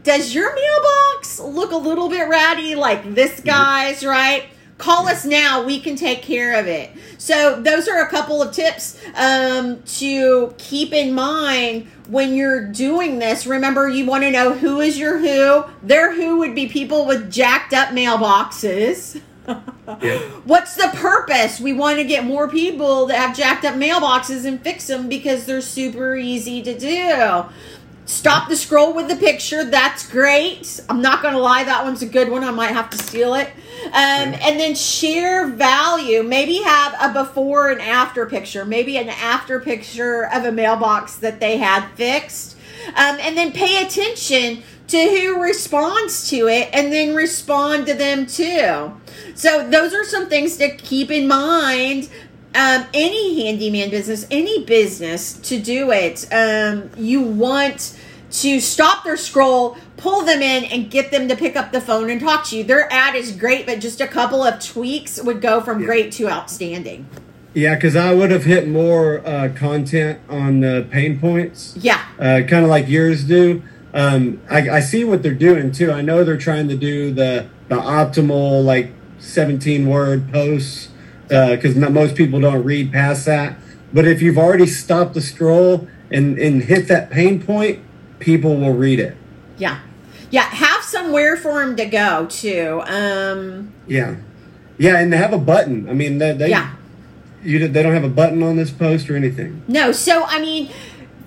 [0.02, 4.44] does your mailbox look a little bit ratty like this guy's, right?
[4.78, 5.64] Call us now.
[5.64, 6.90] We can take care of it.
[7.18, 13.18] So, those are a couple of tips um, to keep in mind when you're doing
[13.18, 13.46] this.
[13.46, 15.64] Remember, you want to know who is your who.
[15.82, 19.20] Their who would be people with jacked up mailboxes.
[19.48, 20.18] yeah.
[20.44, 21.58] What's the purpose?
[21.58, 25.46] We want to get more people that have jacked up mailboxes and fix them because
[25.46, 27.44] they're super easy to do.
[28.06, 29.64] Stop the scroll with the picture.
[29.64, 30.80] That's great.
[30.88, 32.44] I'm not going to lie, that one's a good one.
[32.44, 33.48] I might have to steal it.
[33.86, 36.22] Um, and then share value.
[36.22, 38.64] Maybe have a before and after picture.
[38.64, 42.56] Maybe an after picture of a mailbox that they had fixed.
[42.88, 48.24] Um, and then pay attention to who responds to it and then respond to them
[48.24, 48.94] too.
[49.34, 52.08] So, those are some things to keep in mind
[52.56, 57.95] um, any handyman business, any business to do it, um, you want
[58.36, 62.10] to stop their scroll, pull them in, and get them to pick up the phone
[62.10, 62.64] and talk to you.
[62.64, 65.86] Their ad is great, but just a couple of tweaks would go from yeah.
[65.86, 67.08] great to outstanding.
[67.54, 71.74] Yeah, because I would have hit more uh, content on the pain points.
[71.80, 72.04] Yeah.
[72.18, 73.62] Uh, kind of like yours do.
[73.94, 75.90] Um, I, I see what they're doing too.
[75.90, 80.90] I know they're trying to do the the optimal like 17 word posts
[81.28, 83.56] because uh, most people don't read past that.
[83.92, 87.80] But if you've already stopped the scroll and, and hit that pain point,
[88.18, 89.16] people will read it.
[89.58, 89.80] Yeah.
[90.30, 90.42] Yeah.
[90.42, 92.82] Have somewhere for them to go too.
[92.86, 94.16] Um, yeah.
[94.78, 94.98] Yeah.
[94.98, 95.88] And they have a button.
[95.88, 96.74] I mean, they, they, yeah.
[97.42, 99.62] You, they don't have a button on this post or anything.
[99.68, 99.92] No.
[99.92, 100.70] So, I mean,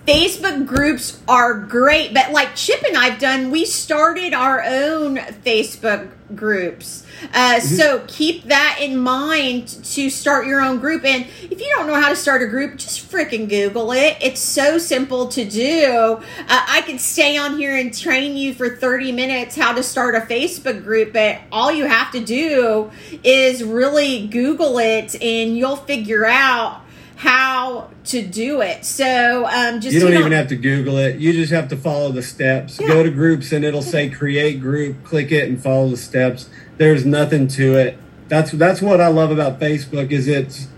[0.06, 6.10] Facebook groups are great, but like Chip and I've done, we started our own Facebook
[6.36, 7.06] groups.
[7.34, 7.60] Uh.
[7.60, 11.06] So keep that in mind to start your own group.
[11.06, 14.18] And if you don't know how to start a group, just freaking Google it.
[14.22, 16.20] It's so simple to do.
[16.40, 20.16] Uh, I could stay on here and train you for 30 minutes how to start
[20.16, 22.92] a Facebook group, but all you have to do
[23.24, 26.82] is really Google it and you'll figure out
[27.20, 28.86] how to do it.
[28.86, 31.18] So um, just you don't even have to Google it.
[31.18, 32.80] You just have to follow the steps.
[32.80, 32.88] Yeah.
[32.88, 35.04] Go to groups and it'll say create group.
[35.04, 36.50] Click it and follow the steps.
[36.78, 37.98] There's nothing to it.
[38.30, 40.70] That's that's what I love about Facebook is it's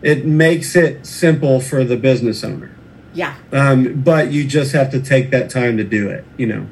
[0.00, 2.70] it makes it simple for the business owner.
[3.12, 3.34] Yeah.
[3.50, 6.24] Um, but you just have to take that time to do it.
[6.36, 6.66] You know.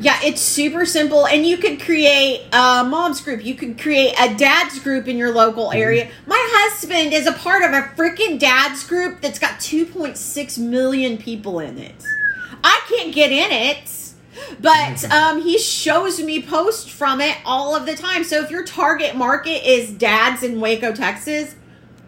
[0.00, 3.44] Yeah, it's super simple, and you could create a mom's group.
[3.44, 6.08] You could create a dad's group in your local area.
[6.26, 11.58] My husband is a part of a freaking dad's group that's got 2.6 million people
[11.58, 12.04] in it.
[12.62, 13.90] I can't get in it,
[14.60, 18.22] but um, he shows me posts from it all of the time.
[18.22, 21.56] So if your target market is dads in Waco, Texas,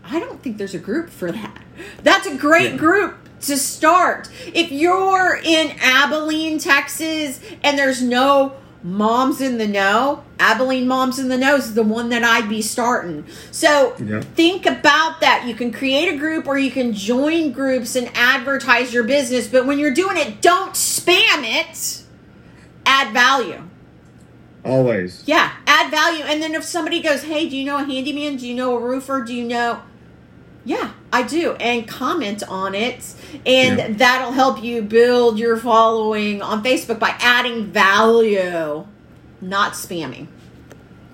[0.04, 1.62] I don't think there's a group for that.
[2.04, 2.76] That's a great Yeah.
[2.76, 4.28] group to start.
[4.54, 11.28] If you're in Abilene, Texas, and there's no moms in the know, Abilene Moms in
[11.28, 13.26] the Know is the one that I'd be starting.
[13.50, 14.22] So Yeah.
[14.34, 15.44] think about that.
[15.46, 19.66] You can create a group or you can join groups and advertise your business, but
[19.66, 22.02] when you're doing it, don't spam it.
[22.86, 23.62] Add value.
[24.64, 25.22] Always.
[25.26, 26.24] Yeah, add value.
[26.24, 28.36] And then if somebody goes, hey, do you know a handyman?
[28.36, 29.22] Do you know a roofer?
[29.22, 29.80] Do you know?
[30.70, 31.54] Yeah, I do.
[31.54, 33.12] And comment on it.
[33.44, 33.88] And Yeah.
[33.90, 38.84] that'll help you build your following on Facebook by adding value,
[39.40, 40.28] not spamming.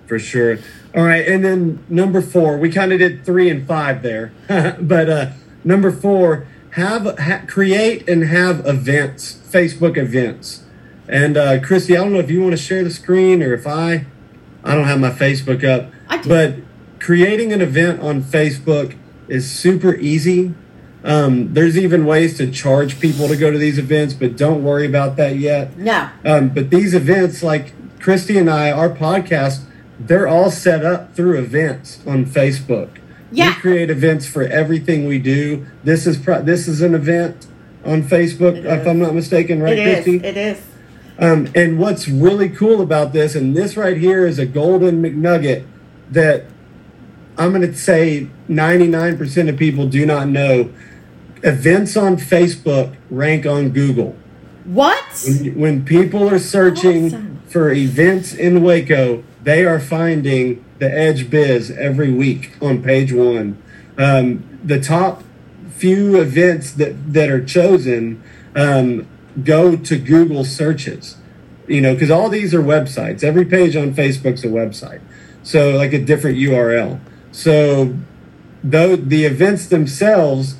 [0.07, 0.59] For sure.
[0.95, 4.31] All right, and then number four, we kind of did three and five there,
[4.81, 5.27] but uh,
[5.65, 10.65] number four, have ha- create and have events, Facebook events.
[11.09, 13.67] And uh, Christy, I don't know if you want to share the screen or if
[13.67, 14.05] I,
[14.63, 16.29] I don't have my Facebook up, I do.
[16.29, 16.55] but
[17.01, 18.95] creating an event on Facebook
[19.29, 20.55] is super easy.
[21.05, 24.87] Um, there's even ways to charge people to go to these events, but don't worry
[24.87, 25.77] about that yet.
[25.79, 26.09] No.
[26.25, 29.65] Um, but these events, like Christy and I, our podcast,
[30.01, 32.99] they're all set up through events on Facebook.
[33.31, 33.55] Yeah.
[33.55, 35.67] We create events for everything we do.
[35.85, 37.47] This is pro- this is an event
[37.85, 38.87] on Facebook, It if is.
[38.87, 39.95] I'm not mistaken, right, It is.
[40.05, 40.17] Christy?
[40.27, 40.61] It is.
[41.19, 45.65] Um, and what's really cool about this, and this right here is a golden McNugget
[46.11, 46.45] that
[47.39, 50.73] I'm going to say 99% of people do not know.
[51.43, 54.17] Events on Facebook rank on Google.
[54.65, 55.05] What?
[55.27, 57.41] When, when people are searching Awesome.
[57.47, 63.63] for events in Waco, they are finding the Edge Biz every week on page one.
[63.99, 65.23] Um, the top
[65.71, 68.23] few events that, that are chosen
[68.55, 69.07] um,
[69.45, 71.17] go to Google searches.
[71.69, 73.23] You know, because all these are websites.
[73.23, 75.01] Every page on Facebook's a website.
[75.43, 77.01] So, like a different URL.
[77.37, 77.95] So,
[78.65, 80.57] though the events themselves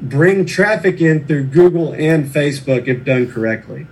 [0.00, 3.86] bring traffic in through Google and Facebook if done correctly.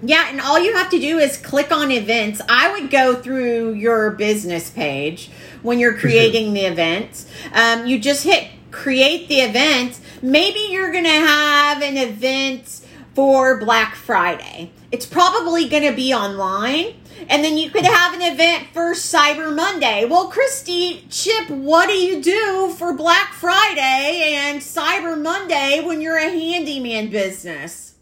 [0.00, 2.40] Yeah, and all you have to do is click on events.
[2.48, 6.00] I would go through your business page when you're sure.
[6.00, 7.26] creating the event.
[7.52, 10.00] Um, you just hit create the event.
[10.22, 12.80] Maybe you're going to have an event
[13.14, 14.70] for Black Friday.
[14.90, 16.94] It's probably going to be online.
[17.28, 20.04] And then you could have an event for Cyber Monday.
[20.04, 26.16] Well, Christy, Chip, what do you do for Black Friday and Cyber Monday when you're
[26.18, 27.94] a handyman business?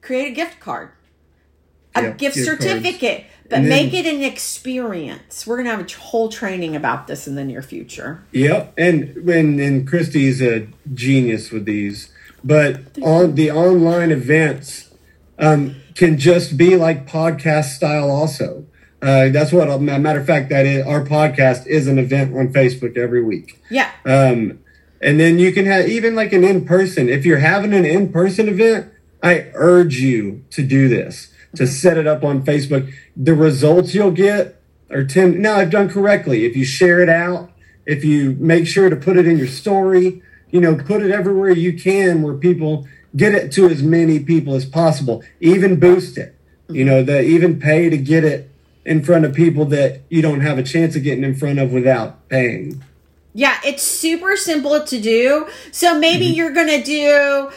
[0.00, 0.90] Create a gift card
[1.94, 2.62] a Yep, gift gift cards.
[2.64, 5.46] certificate, but And then- make it an experience.
[5.46, 8.22] We're gonna have a whole training about this in the near future.
[8.32, 12.08] Yep, and and and Christy's a genius with these.
[12.42, 14.88] But on the online events
[15.38, 18.10] um, can just be like podcast style.
[18.10, 18.66] Also,
[19.00, 19.68] uh, that's what.
[19.68, 23.60] a matter of fact, that is our podcast is an event on Facebook every week.
[23.70, 24.60] Yeah, Um,
[25.00, 27.08] and then you can have even like an in person.
[27.08, 28.92] If you're having an in person event,
[29.22, 32.92] I urge you to do this to set it up on Facebook.
[33.16, 35.40] The results you'll get are 10.
[35.40, 36.44] Now, I've done correctly.
[36.44, 37.50] If you share it out,
[37.84, 41.50] if you make sure to put it in your story, you know, put it everywhere
[41.50, 45.22] you can where people get it to as many people as possible.
[45.40, 46.36] Even boost it.
[46.68, 48.50] You know, that even pay to get it
[48.84, 51.72] in front of people that you don't have a chance of getting in front of
[51.72, 52.82] without paying.
[53.34, 55.48] Yeah, it's super simple to do.
[55.70, 56.34] So maybe Mm-hmm.
[56.34, 57.50] you're gonna do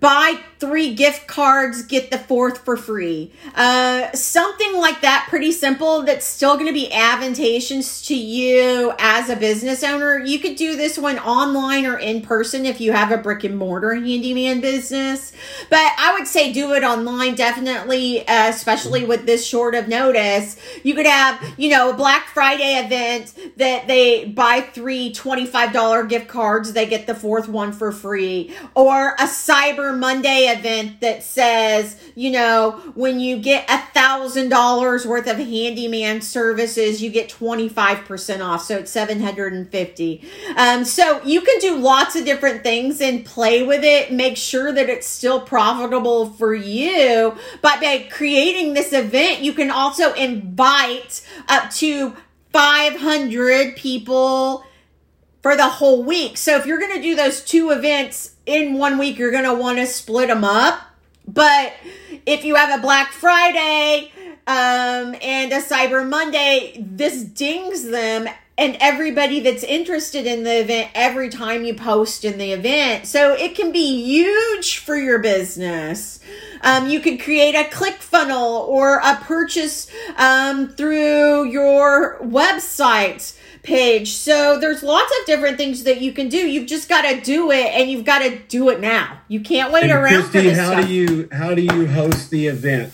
[0.00, 3.30] buy three gift cards, get the fourth for free.
[3.54, 6.02] Uh, something like that, pretty simple.
[6.02, 10.18] That's still gonna be advantageous to you as a business owner.
[10.18, 13.56] You could do this one online or in person if you have a brick and
[13.56, 15.32] mortar handyman business.
[15.70, 20.56] But I would say do it online, definitely, uh, especially with this short of notice.
[20.82, 26.28] You could have, you know, a Black Friday event that they buy three $25 gift
[26.28, 28.54] cards, they get the fourth one for free.
[28.74, 35.06] Or a Cyber Monday event that says, you know, when you get a thousand dollars
[35.06, 38.62] worth of handyman services, you get 25% off.
[38.64, 40.28] So it's 750.
[40.56, 44.12] Um, so you can do lots of different things and play with it.
[44.12, 47.36] Make sure that it's still profitable for you.
[47.62, 52.16] But by creating this event, you can also invite up to
[52.52, 54.64] 500 people
[55.48, 56.36] for the whole week.
[56.36, 59.54] So if you're going to do those two events in one week, you're going to
[59.54, 60.78] want to split them up.
[61.26, 61.72] But
[62.26, 64.12] if you have a Black Friday
[64.46, 68.28] um, and a Cyber Monday, this dings them
[68.58, 73.06] and everybody that's interested in the event every time you post in the event.
[73.06, 76.20] So it can be huge for your business.
[76.60, 84.12] Um, you could create a click funnel or a purchase um, through your website page.
[84.12, 86.38] So there's lots of different things that you can do.
[86.38, 89.18] You've just got to do it, and you've got to do it now.
[89.28, 90.86] You can't wait And around for this how stuff.
[90.86, 92.92] do you how do you host the event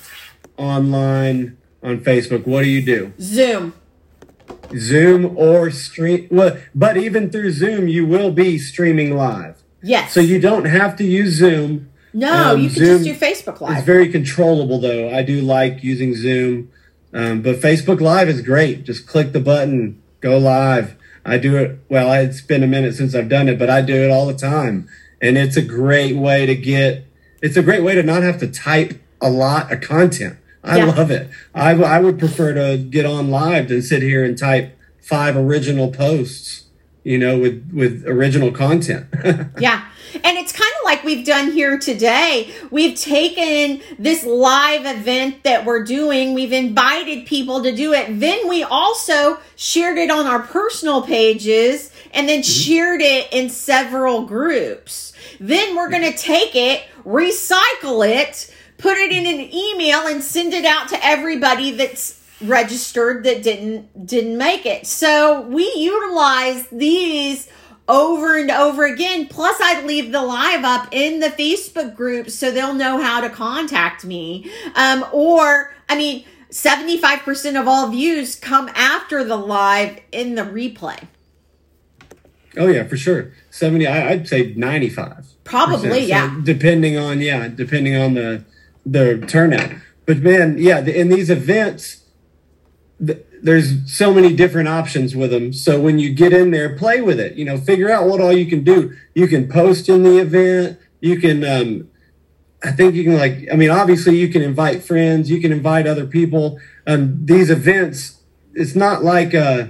[0.57, 2.47] online on Facebook?
[2.47, 3.13] What do you do?
[3.21, 3.75] Zoom.
[4.77, 6.29] Zoom or stream?
[6.31, 10.13] Well, but even through Zoom, you will be streaming live, Yes.
[10.13, 11.89] so you don't have to use Zoom.
[12.13, 13.77] no, um, you can Zoom just do Facebook Live.
[13.79, 15.11] It's very controllable, though.
[15.11, 16.71] I do like using Zoom,
[17.13, 18.85] um, but Facebook Live is great.
[18.85, 20.97] Just click the button, go live.
[21.25, 21.79] I do it.
[21.89, 24.35] Well, it's been a minute since I've done it, but I do it all the
[24.35, 24.89] time,
[25.23, 27.07] and it's a great way to get.
[27.43, 30.39] It's a great way to not have to type a lot of content.
[30.63, 30.87] I Yeah.
[30.87, 31.29] love it.
[31.55, 35.91] I, I would prefer to get on live than sit here and type five original
[35.91, 36.63] posts.
[37.05, 39.07] You know, with with original content.
[39.61, 39.85] Yeah.
[40.23, 40.53] And it's
[41.05, 42.53] like we've done here today.
[42.71, 48.21] We've taken this live event that we're doing, we've invited people to do it.
[48.21, 52.51] Then we also shared it on our personal pages and then mm-hmm.
[52.51, 55.13] shared it in several groups.
[55.41, 56.33] Then we're going to mm-hmm.
[56.33, 61.73] take it, recycle it, put it in an email and send it out to everybody
[61.73, 64.87] that's registered that didn't didn't make it.
[64.87, 67.49] So we utilize these
[67.89, 69.27] over and over again.
[69.29, 73.29] Plus, I leave the live up in the Facebook group so they'll know how to
[73.31, 74.51] contact me.
[74.75, 81.09] Um, or, I mean, 75% of all views come after the live in the replay.
[82.57, 83.33] Oh yeah, for sure.
[83.51, 83.85] Seventy.
[83.85, 85.27] I, I'd say ninety-five.
[85.43, 86.41] Probably, So, yeah.
[86.45, 88.45] Depending on yeah, depending on the
[88.87, 89.73] the turnout.
[90.07, 92.05] But man, yeah, the, in these events,
[93.05, 95.53] th- there's so many different options with them.
[95.53, 97.35] So when you get in there, play with it.
[97.37, 98.97] You know, figure out what all you can do.
[99.15, 100.79] You can post in the event.
[101.01, 101.45] You can.
[101.45, 101.89] um
[102.65, 103.47] I think you can like.
[103.53, 105.31] I mean, obviously, you can invite friends.
[105.31, 106.59] You can invite other people.
[106.87, 108.23] Um, these events,
[108.55, 109.67] it's not like uh,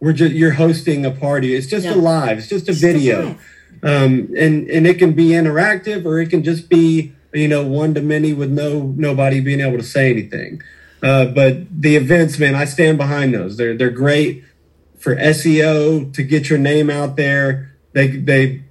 [0.00, 1.54] we're just you're hosting a party.
[1.54, 1.94] It's just No.
[1.94, 2.38] a live.
[2.38, 3.36] It's just a Just a video live.
[3.84, 7.94] um, and and it can be interactive or it can just be you know one
[7.94, 10.60] to many with no nobody being able to say anything.
[11.02, 13.56] Uh, but the events, man, I stand behind those.
[13.56, 14.44] They're they're great
[14.98, 17.74] for SEO to get your name out there.
[17.92, 18.62] They they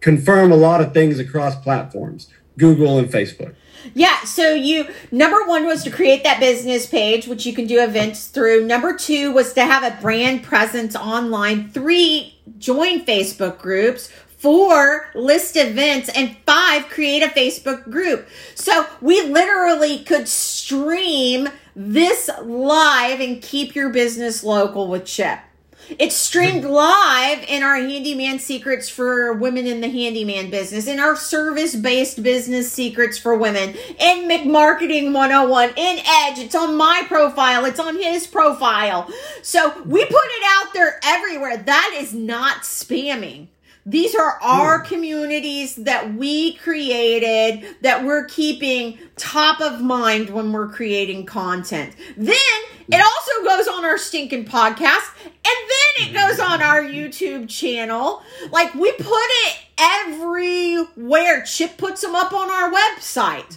[0.00, 3.54] confirm a lot of things across platforms, Google and Facebook.
[3.94, 7.82] Yeah, so you number one was to create that business page, which you can do
[7.82, 8.66] events through.
[8.66, 11.70] Number two was to have a brand presence online.
[11.70, 14.10] Three, join Facebook groups.
[14.38, 16.10] Four, list events.
[16.10, 18.28] And five, create a Facebook group.
[18.54, 20.28] So we literally could
[20.66, 25.38] stream this live and keep your business local with Chip.
[25.96, 31.14] It's streamed live in our handyman secrets for women in the handyman business, in our
[31.14, 36.40] service based business secrets for women, in McMarketing 101, in Edge.
[36.40, 39.08] It's on my profile, it's on his profile.
[39.42, 41.58] So we put it out there everywhere.
[41.58, 43.46] That is not spamming.
[43.88, 44.86] These are our hmm.
[44.86, 51.94] communities that we created that we're keeping top of mind when we're creating content.
[52.16, 52.34] Then
[52.88, 53.02] it hmm.
[53.02, 58.22] also goes on our stinking podcast and then it goes on our YouTube channel.
[58.50, 61.44] Like we put it everywhere.
[61.44, 63.56] Chip puts them up on our website.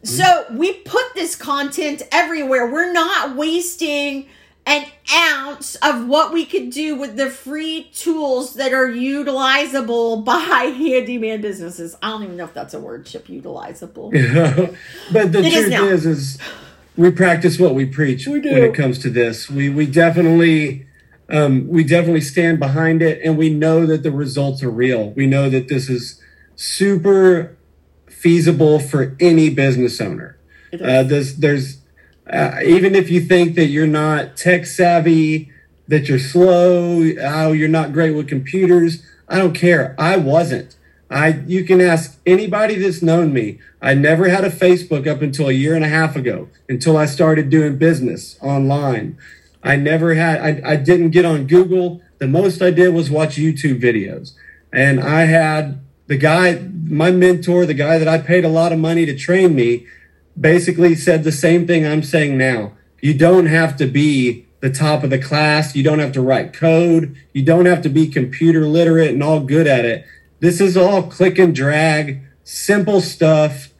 [0.00, 0.06] Hmm.
[0.06, 2.72] So we put this content everywhere.
[2.72, 4.28] We're not wasting
[4.66, 10.38] an ounce of what we could do with the free tools that are utilizable by
[10.76, 11.96] handyman businesses.
[12.02, 14.10] I don't even know if that's a word, chip utilizable.
[15.12, 15.84] but the It is truth now.
[15.86, 16.38] is, is
[16.96, 19.48] we practice what we preach We when it comes to this.
[19.48, 20.86] We we definitely
[21.28, 25.10] um, we definitely stand behind it, and we know that the results are real.
[25.10, 26.20] We know that this is
[26.56, 27.56] super
[28.08, 30.38] feasible for any business owner.
[30.72, 31.78] Uh, there's there's
[32.30, 35.50] uh, even if you think that you're not tech savvy,
[35.88, 39.04] that you're slow, oh, you're not great with computers.
[39.28, 39.94] I don't care.
[39.98, 40.76] I wasn't.
[41.08, 43.60] I you can ask anybody that's known me.
[43.80, 47.06] I never had a Facebook up until a year and a half ago, until I
[47.06, 49.16] started doing business online.
[49.62, 52.00] I never had I, I didn't get on Google.
[52.18, 54.32] The most I did was watch YouTube videos.
[54.72, 58.78] And I had the guy, my mentor, the guy that I paid a lot of
[58.78, 59.86] money to train me,
[60.38, 62.72] basically said the same thing I'm saying now.
[63.00, 65.76] You don't have to be the top of the class.
[65.76, 67.16] You don't have to write code.
[67.32, 70.04] You don't have to be computer literate and all good at it.
[70.40, 73.70] This is all click and drag, simple stuff.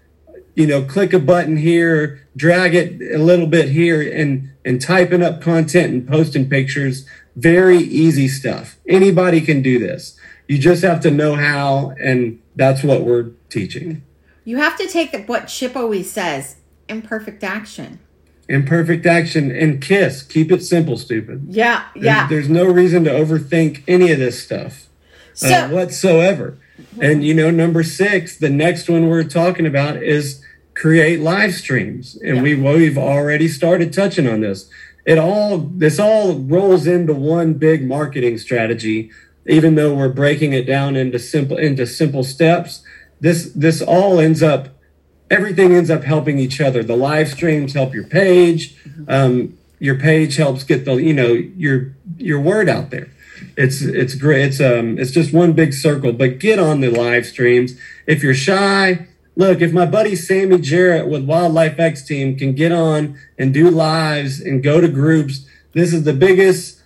[0.57, 5.23] you know, click a button here, drag it a little bit here, and and typing
[5.23, 7.07] up content and posting pictures.
[7.37, 8.79] Very easy stuff.
[8.89, 10.19] Anybody can do this.
[10.49, 14.03] You just have to know how, and that's what we're teaching.
[14.47, 16.57] You have to take what Chip always says
[16.89, 17.99] imperfect action.
[18.49, 20.23] Imperfect action and kiss.
[20.23, 21.47] Keep it simple, stupid.
[21.49, 22.29] Yeah, yeah.
[22.29, 24.87] There's, there's no reason to overthink any of this stuff
[25.35, 26.59] So, uh, whatsoever.
[27.03, 30.41] And you know, number six, the next one we're talking about is
[30.75, 32.43] create live streams, and Yeah.
[32.43, 34.71] we we've already started touching on this.
[35.05, 39.11] It all this all rolls into one big marketing strategy,
[39.47, 42.83] even though we're breaking it down into simple into simple steps.
[43.21, 44.77] This this all ends up
[45.31, 46.83] everything ends up helping each other.
[46.83, 48.77] The live streams help your page.
[49.09, 53.09] Um, your page helps get the you know your your word out there.
[53.57, 54.47] It's it's great.
[54.47, 56.13] It's um it's just one big circle.
[56.13, 57.79] But get on the live streams.
[58.07, 59.61] If you're shy, look.
[59.61, 64.41] If my buddy Sammy Jarrett with Wildlife X Team can get on and do lives
[64.41, 66.81] and go to groups, this is the biggest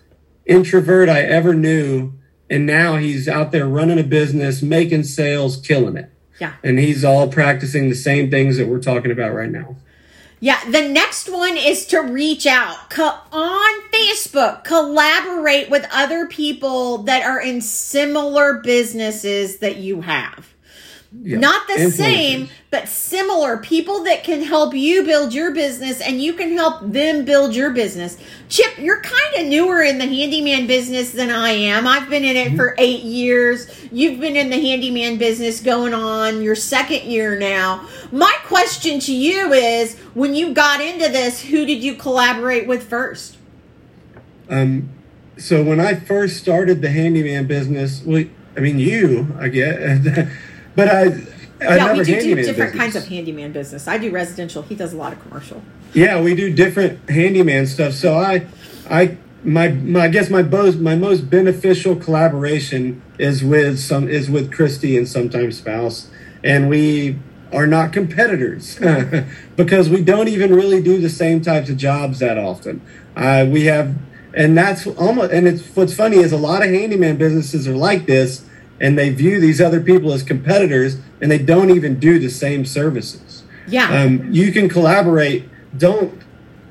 [0.47, 2.13] introvert I ever knew.
[2.49, 6.55] And now he's out there running a business, making sales, killing it yeah.
[6.65, 9.77] and he's all practicing the same things that we're talking about right now.
[10.43, 16.99] Yeah, the next one is to reach out Co- on Facebook, collaborate with other people
[16.99, 20.55] that are in similar businesses that you have.
[21.13, 21.39] Yeah.
[21.41, 26.35] Not the same, but similar people that can help you build your business and you
[26.35, 28.17] can help them build your business.
[28.49, 31.89] Chip, you're kind of newer in the handyman business than I am.
[31.89, 33.69] I've been in it for eight years.
[33.91, 37.89] You've been in the handyman business going on your second year now.
[38.13, 42.89] My question to you is when you got into this, who did you collaborate with
[42.89, 43.37] first?
[44.49, 44.91] Um,
[45.37, 48.25] so when I first started the handyman business, well,
[48.57, 50.29] I mean you, I get,
[50.77, 52.75] but I, I yeah, we never do, do different business.
[52.75, 53.89] kinds of handyman business.
[53.89, 54.63] I do residential.
[54.63, 55.63] He does a lot of commercial.
[55.93, 57.95] Yeah, we do different handyman stuff.
[57.95, 58.47] So I,
[58.89, 64.31] I, my, my I guess my most my most beneficial collaboration is with some is
[64.31, 66.11] with Christy and sometimes spouse,
[66.45, 67.19] and we
[67.53, 68.79] are not competitors
[69.57, 72.81] because we don't even really do the same types of jobs that often.
[73.17, 73.97] Uh, we have,
[74.35, 78.07] and that's almost and it's what's funny is a lot of handyman businesses are like
[78.07, 78.45] this,
[78.81, 82.65] and they view these other people as competitors, and they don't even do the same
[82.65, 83.45] services.
[83.69, 84.03] Yeah.
[84.03, 85.49] um, you can collaborate.
[85.77, 86.21] Don't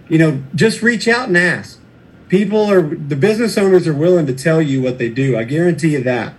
[0.09, 1.79] you know just reach out and ask.
[2.27, 5.37] People are the business owners are willing to tell you what they do.
[5.37, 6.33] I guarantee you that.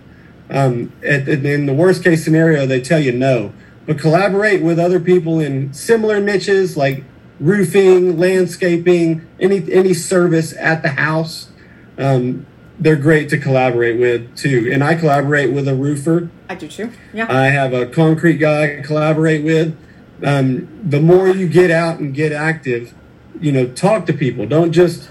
[0.49, 3.53] Um, at, at- in the worst case scenario they tell you no.
[3.87, 7.03] But collaborate with other people in similar niches like
[7.39, 11.49] roofing landscaping any any service at the house.
[11.97, 12.45] Um,
[12.81, 16.91] they're great to collaborate with too and i collaborate with a roofer I do too.
[17.13, 17.27] Yeah.
[17.29, 19.77] I have a concrete guy I collaborate with.
[20.21, 22.93] Um, the more you get out and get active,
[23.39, 24.45] you know, talk to people.
[24.45, 25.09] Don't just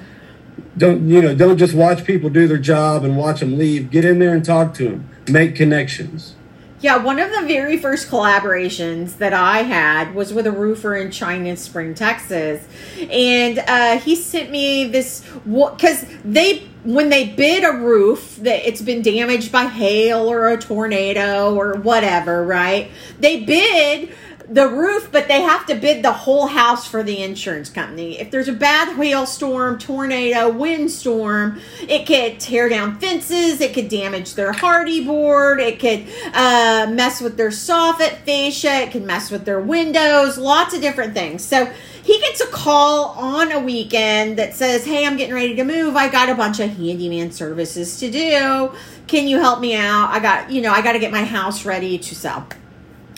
[0.77, 3.91] don't you know don't just watch people do their job and watch them leave.
[3.91, 5.09] Get in there and talk to them.
[5.29, 6.37] Make connections.
[6.83, 11.11] Yeah, one of the very first collaborations that I had was with a roofer in
[11.11, 12.67] China Spring, Texas,
[12.99, 18.83] and uh, he sent me this because they when they bid a roof that it's
[18.83, 22.91] been damaged by hail or a tornado or whatever, right?
[23.19, 24.11] They bid
[24.51, 28.19] the roof, but they have to bid the whole house for the insurance company.
[28.19, 34.35] If there's a bad hailstorm, tornado, windstorm, it could tear down fences, it could damage
[34.35, 36.05] their Hardie board, it could
[36.35, 41.15] uh, mess with their soffit fascia, it could mess with their windows, lots of different
[41.15, 41.45] things.
[41.45, 41.73] So
[42.11, 45.95] he gets a call on a weekend that says, Hey, I'm getting ready to move.
[45.95, 48.73] I got a bunch of handyman services to do.
[49.07, 50.09] Can you help me out?
[50.11, 52.49] I got, you know, I got to get my house ready to sell.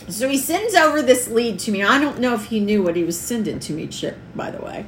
[0.09, 1.81] So he sends over this lead to me.
[1.81, 4.61] I don't know if he knew what he was sending to me, Chip, by the
[4.63, 4.85] way.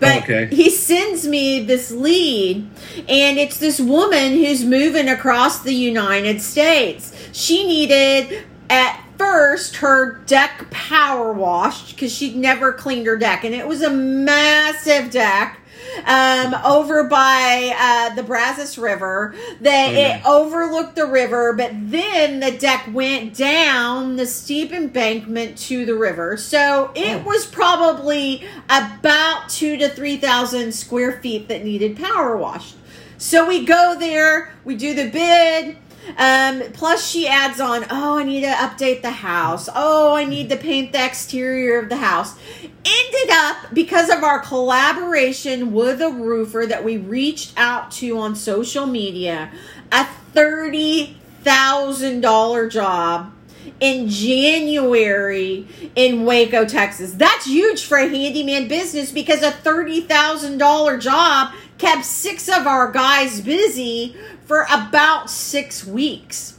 [0.00, 0.46] But Okay.
[0.46, 2.68] he sends me this lead,
[3.08, 7.12] and it's this woman who's moving across the United States.
[7.32, 13.54] She needed, at first, her deck power washed because she'd never cleaned her deck, and
[13.54, 15.60] it was a massive deck
[16.06, 20.14] um, over by uh, the Brazos River that Okay.
[20.18, 25.94] it overlooked the river, but then the deck went down the steep embankment to the
[25.94, 26.36] river.
[26.36, 27.22] So it Oh.
[27.28, 32.76] was probably about two to three thousand square feet that needed power washed.
[33.18, 35.76] So we go there, we do the bid.
[36.16, 39.68] Um, plus, she adds on, oh, I need to update the house.
[39.74, 42.36] Oh, I need to paint the exterior of the house.
[42.62, 48.36] Ended up, because of our collaboration with a roofer that we reached out to on
[48.36, 49.50] social media,
[49.90, 53.32] a $30,000 job
[53.80, 57.12] in January in Waco, Texas.
[57.14, 61.52] That's huge for a handyman business because a $30,000 job
[61.84, 64.16] kept six of our guys busy
[64.46, 66.58] for about six weeks.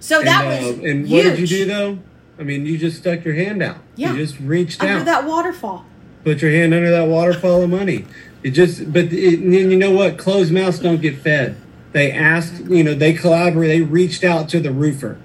[0.00, 1.10] So that and, was uh, and huge.
[1.10, 1.98] what did you do though?
[2.38, 3.78] I mean, you just stuck your hand out.
[3.96, 4.12] Yeah.
[4.12, 4.90] You just reached out.
[4.90, 5.04] under out.
[5.06, 5.86] that waterfall.
[6.22, 8.04] Put your hand under that waterfall of money.
[8.42, 10.18] It just, but it, you know what?
[10.18, 11.56] Closed mouths don't get fed.
[11.92, 13.68] They asked, you know, they collaborate.
[13.68, 15.18] They reached out to the roofer,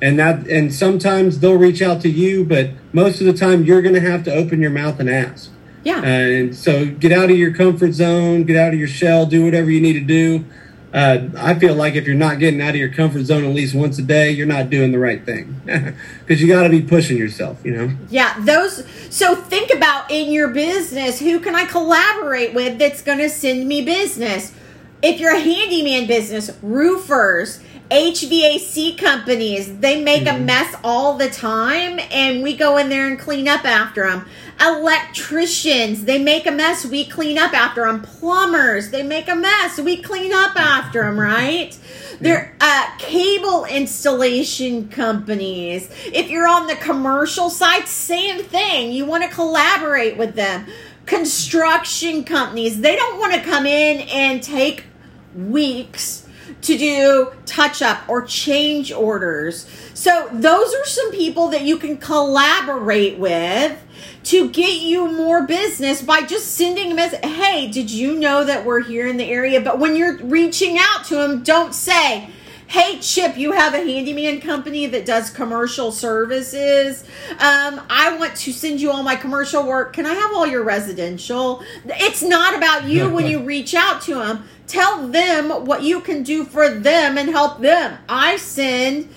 [0.00, 3.82] and that, and sometimes they'll reach out to you, but most of the time you're
[3.82, 5.50] going to have to open your mouth and ask.
[5.86, 6.02] Yeah.
[6.02, 9.70] And so get out of your comfort zone, get out of your shell, do whatever
[9.70, 10.44] you need to do.
[10.92, 13.72] Uh, I feel like if you're not getting out of your comfort zone at least
[13.72, 15.60] once a day, you're not doing the right thing
[16.26, 17.96] because you got to be pushing yourself, you know?
[18.10, 18.84] Yeah, those.
[19.10, 23.68] So think about in your business who can I collaborate with that's going to send
[23.68, 24.52] me business?
[25.02, 32.00] If you're a handyman business, roofers, HVAC companies, they make a mess all the time
[32.10, 34.26] and we go in there and clean up after them.
[34.60, 38.02] Electricians, they make a mess, we clean up after them.
[38.02, 41.78] Plumbers, they make a mess, we clean up after them, right?
[42.20, 45.88] They're uh, cable installation companies.
[46.06, 48.90] If you're on the commercial side, same thing.
[48.92, 50.66] You want to collaborate with them.
[51.04, 54.84] Construction companies, they don't want to come in and take
[55.36, 56.25] weeks
[56.62, 59.66] to do touch up or change orders.
[59.94, 63.82] So, those are some people that you can collaborate with
[64.24, 67.24] to get you more business by just sending a message.
[67.24, 69.60] Hey, did you know that we're here in the area?
[69.60, 72.30] But when you're reaching out to them, don't say,
[72.68, 77.04] Hey Chip, you have a handyman company that does commercial services.
[77.30, 79.92] Um, I want to send you all my commercial work.
[79.92, 81.62] Can I have all your residential?
[81.84, 84.48] It's not about you when you reach out to them.
[84.66, 87.98] Tell them what you can do for them and help them.
[88.08, 89.08] I send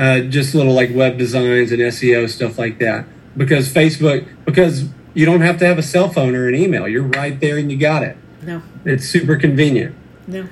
[0.00, 3.04] Uh, just little like web designs and SEO stuff like that.
[3.36, 6.88] Because Facebook, because you don't have to have a cell phone or an email.
[6.88, 8.16] You're right there and you got it.
[8.42, 9.94] No, It's super convenient.
[10.26, 10.48] no.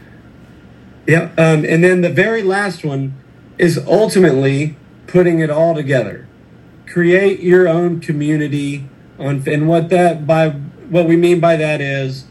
[1.07, 3.15] Yeah, um, and then the very last one
[3.57, 4.77] is ultimately
[5.07, 6.29] putting it all together.
[6.87, 8.87] Create your own community
[9.19, 12.27] on, and what that by what we mean by that is,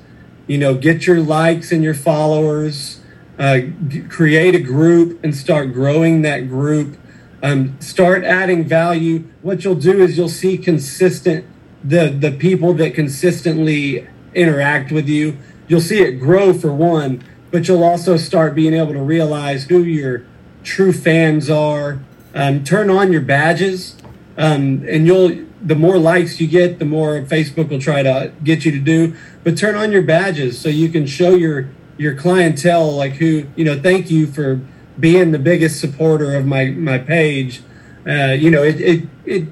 [0.45, 2.99] you know, get your likes and your followers,
[3.39, 3.61] uh,
[4.09, 6.97] create a group and start growing that group.
[7.43, 9.25] Um, start adding value.
[9.41, 11.45] What you'll do is you'll see consistent
[11.83, 15.37] the the people that consistently interact with you.
[15.67, 19.83] You'll see it grow for one, but you'll also start being able to realize who
[19.83, 20.25] your
[20.63, 21.99] true fans are.
[22.33, 23.95] Um, turn on your badges,
[24.37, 25.45] um, and you'll.
[25.59, 29.15] The more likes you get, the more Facebook will try to get you to do.
[29.43, 33.65] But turn on your badges so you can show your your clientele like who you
[33.65, 33.79] know.
[33.79, 34.61] Thank you for
[34.99, 37.61] being the biggest supporter of my my page.
[38.07, 39.47] Uh, you know, it, it it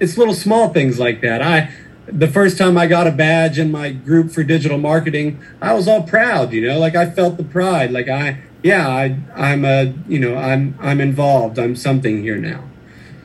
[0.00, 1.42] it's little small things like that.
[1.42, 1.70] I
[2.06, 5.88] the first time I got a badge in my group for digital marketing, I was
[5.88, 7.90] all proud, you know, like I felt the pride.
[7.90, 11.58] Like I yeah, I I'm a you know, I'm I'm involved.
[11.58, 12.62] I'm something here now.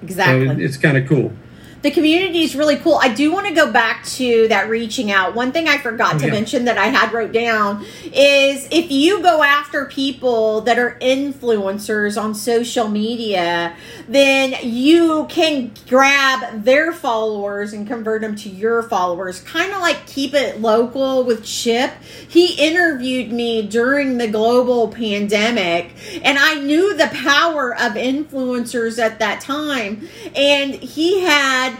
[0.01, 0.47] Exactly.
[0.47, 1.32] So it- it's kind of cool.
[1.82, 2.99] The community is really cool.
[3.01, 5.34] I do want to go back to that reaching out.
[5.34, 6.32] One thing I forgot to Yeah.
[6.32, 12.21] mention that I had wrote down is if you go after people that are influencers
[12.21, 13.73] on social media,
[14.14, 19.41] then you can grab their followers and convert them to your followers.
[19.41, 21.91] Kind of like keep it local with Chip.
[22.28, 25.93] He interviewed me during the global pandemic,
[26.24, 30.07] and I knew the power of influencers at that time.
[30.36, 31.78] And he had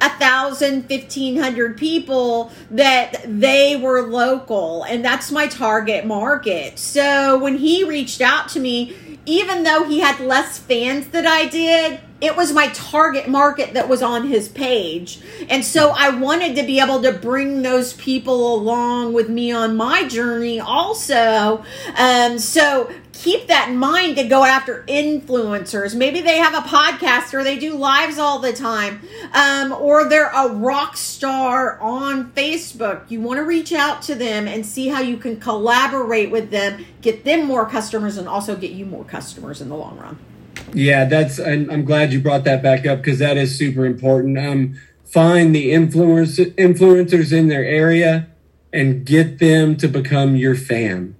[0.00, 6.76] a thousand, fifteen hundred people that they were local, and that's my target market.
[6.76, 8.96] So when he reached out to me,
[9.26, 13.88] even though he had less fans than I did, it was my target market that
[13.88, 15.20] was on his page.
[15.48, 19.76] And so I wanted to be able to bring those people along with me on
[19.76, 21.64] my journey also.
[21.96, 25.94] Um, so keep that in mind to go after influencers.
[25.94, 29.00] Maybe they have a podcast or they do lives all the time,
[29.32, 33.10] um, or they're a rock star on Facebook.
[33.10, 36.84] You want to reach out to them and see how you can collaborate with them,
[37.00, 40.18] get them more customers, and also get you more customers in the long run.
[40.74, 41.38] Yeah, that's.
[41.38, 44.38] I'm, I'm glad you brought that back up because that is super important.
[44.38, 48.28] Um, find the influence influencers in their area
[48.72, 51.14] and get them to become your fan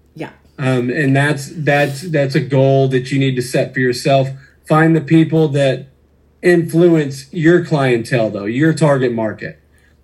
[0.59, 4.29] um, and that's that's that's a goal that you need to set for yourself.
[4.67, 5.89] Find the people that
[6.43, 9.59] influence your clientele, though your target market.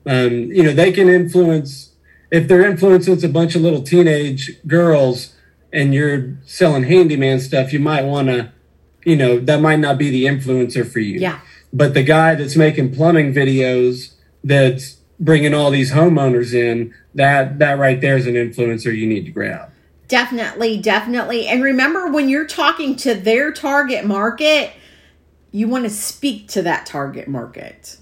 [0.07, 1.93] Um, you know they can influence
[2.31, 5.35] if they're influencing a bunch of little teenage girls,
[5.73, 7.73] and you're selling handyman stuff.
[7.73, 8.53] You might want to,
[9.05, 11.21] you know, that might not be the influencer for you.
[11.21, 11.41] Yeah.
[11.73, 17.79] But the guy that's making plumbing videos, that's bringing all these homeowners in, that that
[17.79, 19.71] right there is an influencer you need to grab.
[20.09, 21.47] Definitely, definitely.
[21.47, 24.73] And remember, when you're talking to their target market,
[25.53, 27.98] you want to speak to that target market.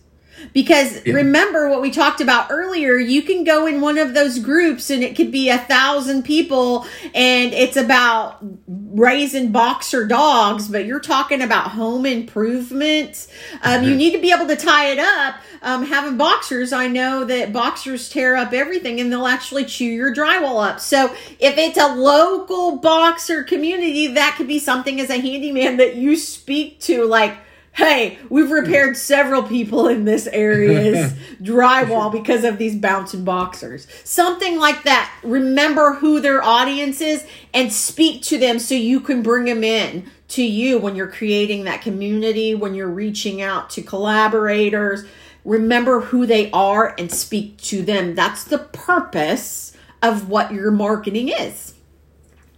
[0.53, 1.14] Because yeah.
[1.14, 5.03] remember what we talked about earlier, you can go in one of those groups and
[5.03, 11.42] it could be a thousand people and it's about raising boxer dogs, but you're talking
[11.42, 13.26] about home improvement.
[13.62, 15.36] Um, you need to be able to tie it up.
[15.62, 20.14] Um, having boxers, I know that boxers tear up everything and they'll actually chew your
[20.14, 20.80] drywall up.
[20.80, 25.97] So if it's a local boxer community, that could be something as a handyman that
[25.97, 27.36] you speak to, like,
[27.77, 31.12] hey, we've repaired several people in this area's
[31.43, 33.87] drywall because of these bouncing boxers.
[34.03, 35.12] Something like that.
[35.22, 40.11] Remember who their audience is and speak to them so you can bring them in
[40.29, 45.05] to you when you're creating that community, when you're reaching out to collaborators.
[45.45, 48.14] Remember who they are and speak to them.
[48.14, 51.74] That's the purpose of what your marketing is.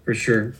[0.04, 0.54] For sure.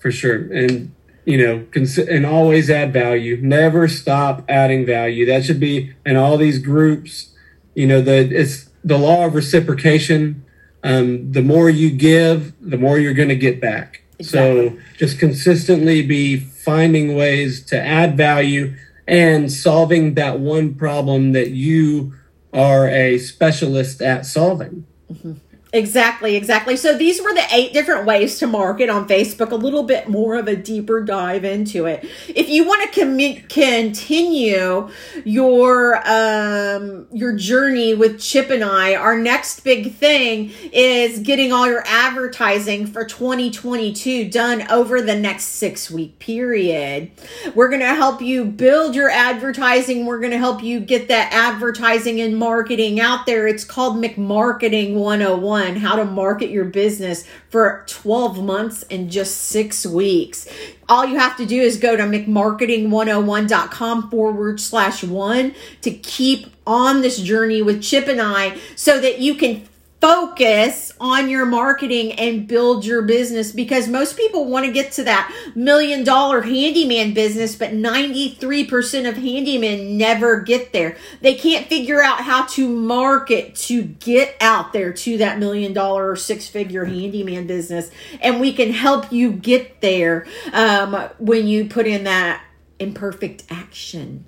[0.00, 0.52] For sure.
[0.52, 0.92] And
[1.30, 3.38] you know, cons- and always add value.
[3.40, 5.24] Never stop adding value.
[5.26, 7.30] That should be in all these groups.
[7.74, 10.44] You know, the it's the law of reciprocation.
[10.82, 14.02] Um, the more you give, the more you're going to get back.
[14.18, 14.70] Exactly.
[14.70, 18.74] So just consistently be finding ways to add value
[19.06, 22.14] and solving that one problem that you
[22.52, 24.86] are a specialist at solving.
[25.12, 25.34] Mm-hmm.
[25.72, 26.76] Exactly, exactly.
[26.76, 30.34] So these were the eight different ways to market on Facebook, a little bit more
[30.34, 32.04] of a deeper dive into it.
[32.28, 34.88] If you want to com- continue
[35.24, 41.68] your um your journey with Chip and I, our next big thing is getting all
[41.68, 47.12] your advertising for 2022 done over the next 6-week period.
[47.54, 50.04] We're going to help you build your advertising.
[50.04, 53.46] We're going to help you get that advertising and marketing out there.
[53.46, 59.86] It's called McMarketing 101 how to market your business for 12 months and just six
[59.86, 60.48] weeks.
[60.88, 67.02] All you have to do is go to mcmarketing101.com forward slash one to keep on
[67.02, 69.66] this journey with Chip and I so that you can
[70.00, 75.04] focus on your marketing and build your business because most people want to get to
[75.04, 80.96] that million dollar handyman business, but 93% of handymen never get there.
[81.20, 86.10] They can't figure out how to market to get out there to that million dollar
[86.10, 87.90] or six figure handyman business.
[88.20, 92.42] And we can help you get there um, when you put in that
[92.78, 94.24] imperfect action.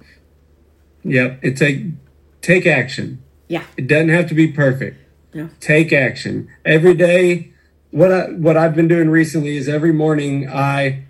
[1.04, 1.40] Yep.
[1.42, 1.90] It's a
[2.42, 3.22] take action.
[3.48, 3.64] Yeah.
[3.76, 5.01] It doesn't have to be perfect
[5.32, 5.48] yeah.
[5.60, 6.48] Take action.
[6.64, 7.52] Every day,
[7.90, 11.04] what I what I've been doing recently is every morning I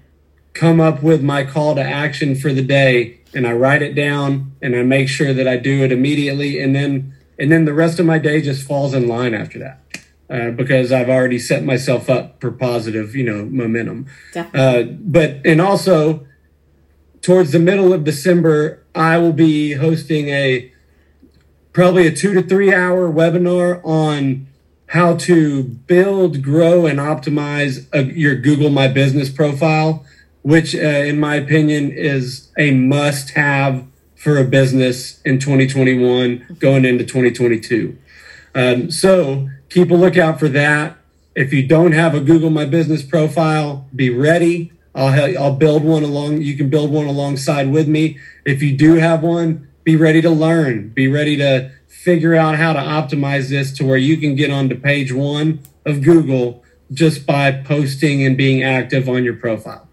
[0.53, 4.53] come up with my call to action for the day and I write it down
[4.61, 7.99] and I make sure that I do it immediately and then and then the rest
[7.99, 9.79] of my day just falls in line after that.
[10.31, 14.07] Uh, because I've already set myself up for positive, you know, momentum.
[14.55, 16.27] Uh, but and also
[17.21, 20.72] towards the middle of December, I will be hosting a
[21.73, 24.47] probably a two to three hour webinar on
[24.87, 30.05] how to build, grow, and optimize a, your Google My Business profile,
[30.43, 36.85] which, uh, in my opinion, is a must have for a business in 2021 going
[36.85, 37.97] into 2022.
[38.55, 40.97] Um, so keep a lookout for that.
[41.35, 44.73] If you don't have a Google My Business profile, be ready.
[44.95, 46.43] I'll help, I'll build one along.
[46.43, 48.19] You can build one alongside with me.
[48.45, 52.73] If you do have one, be ready to learn, be ready to figure out how
[52.73, 57.53] to optimize this to where you can get onto page one of Google just by
[57.53, 59.89] posting and being active on your profile.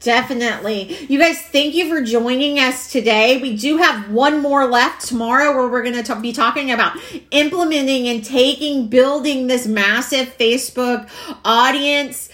[0.00, 1.06] Definitely.
[1.06, 3.40] You guys, thank you for joining us today.
[3.40, 6.98] We do have one more left tomorrow where we're going to be talking about
[7.30, 11.08] implementing and taking, building this massive Facebook
[11.42, 12.28] audience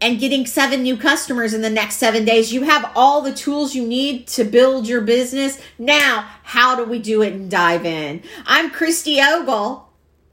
[0.00, 2.52] and getting seven new customers in the next seven days.
[2.52, 5.60] You have all the tools you need to build your business.
[5.78, 8.22] Now, how do we do it and dive in?
[8.46, 9.88] I'm Christy Ogle.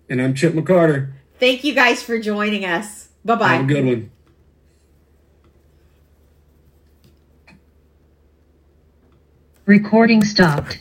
[0.10, 1.14] And I'm Chip McCarter.
[1.40, 3.10] Thank you guys for joining us.
[3.24, 3.48] Bye bye.
[3.48, 4.12] Have a good one.
[9.66, 10.80] Recording stopped.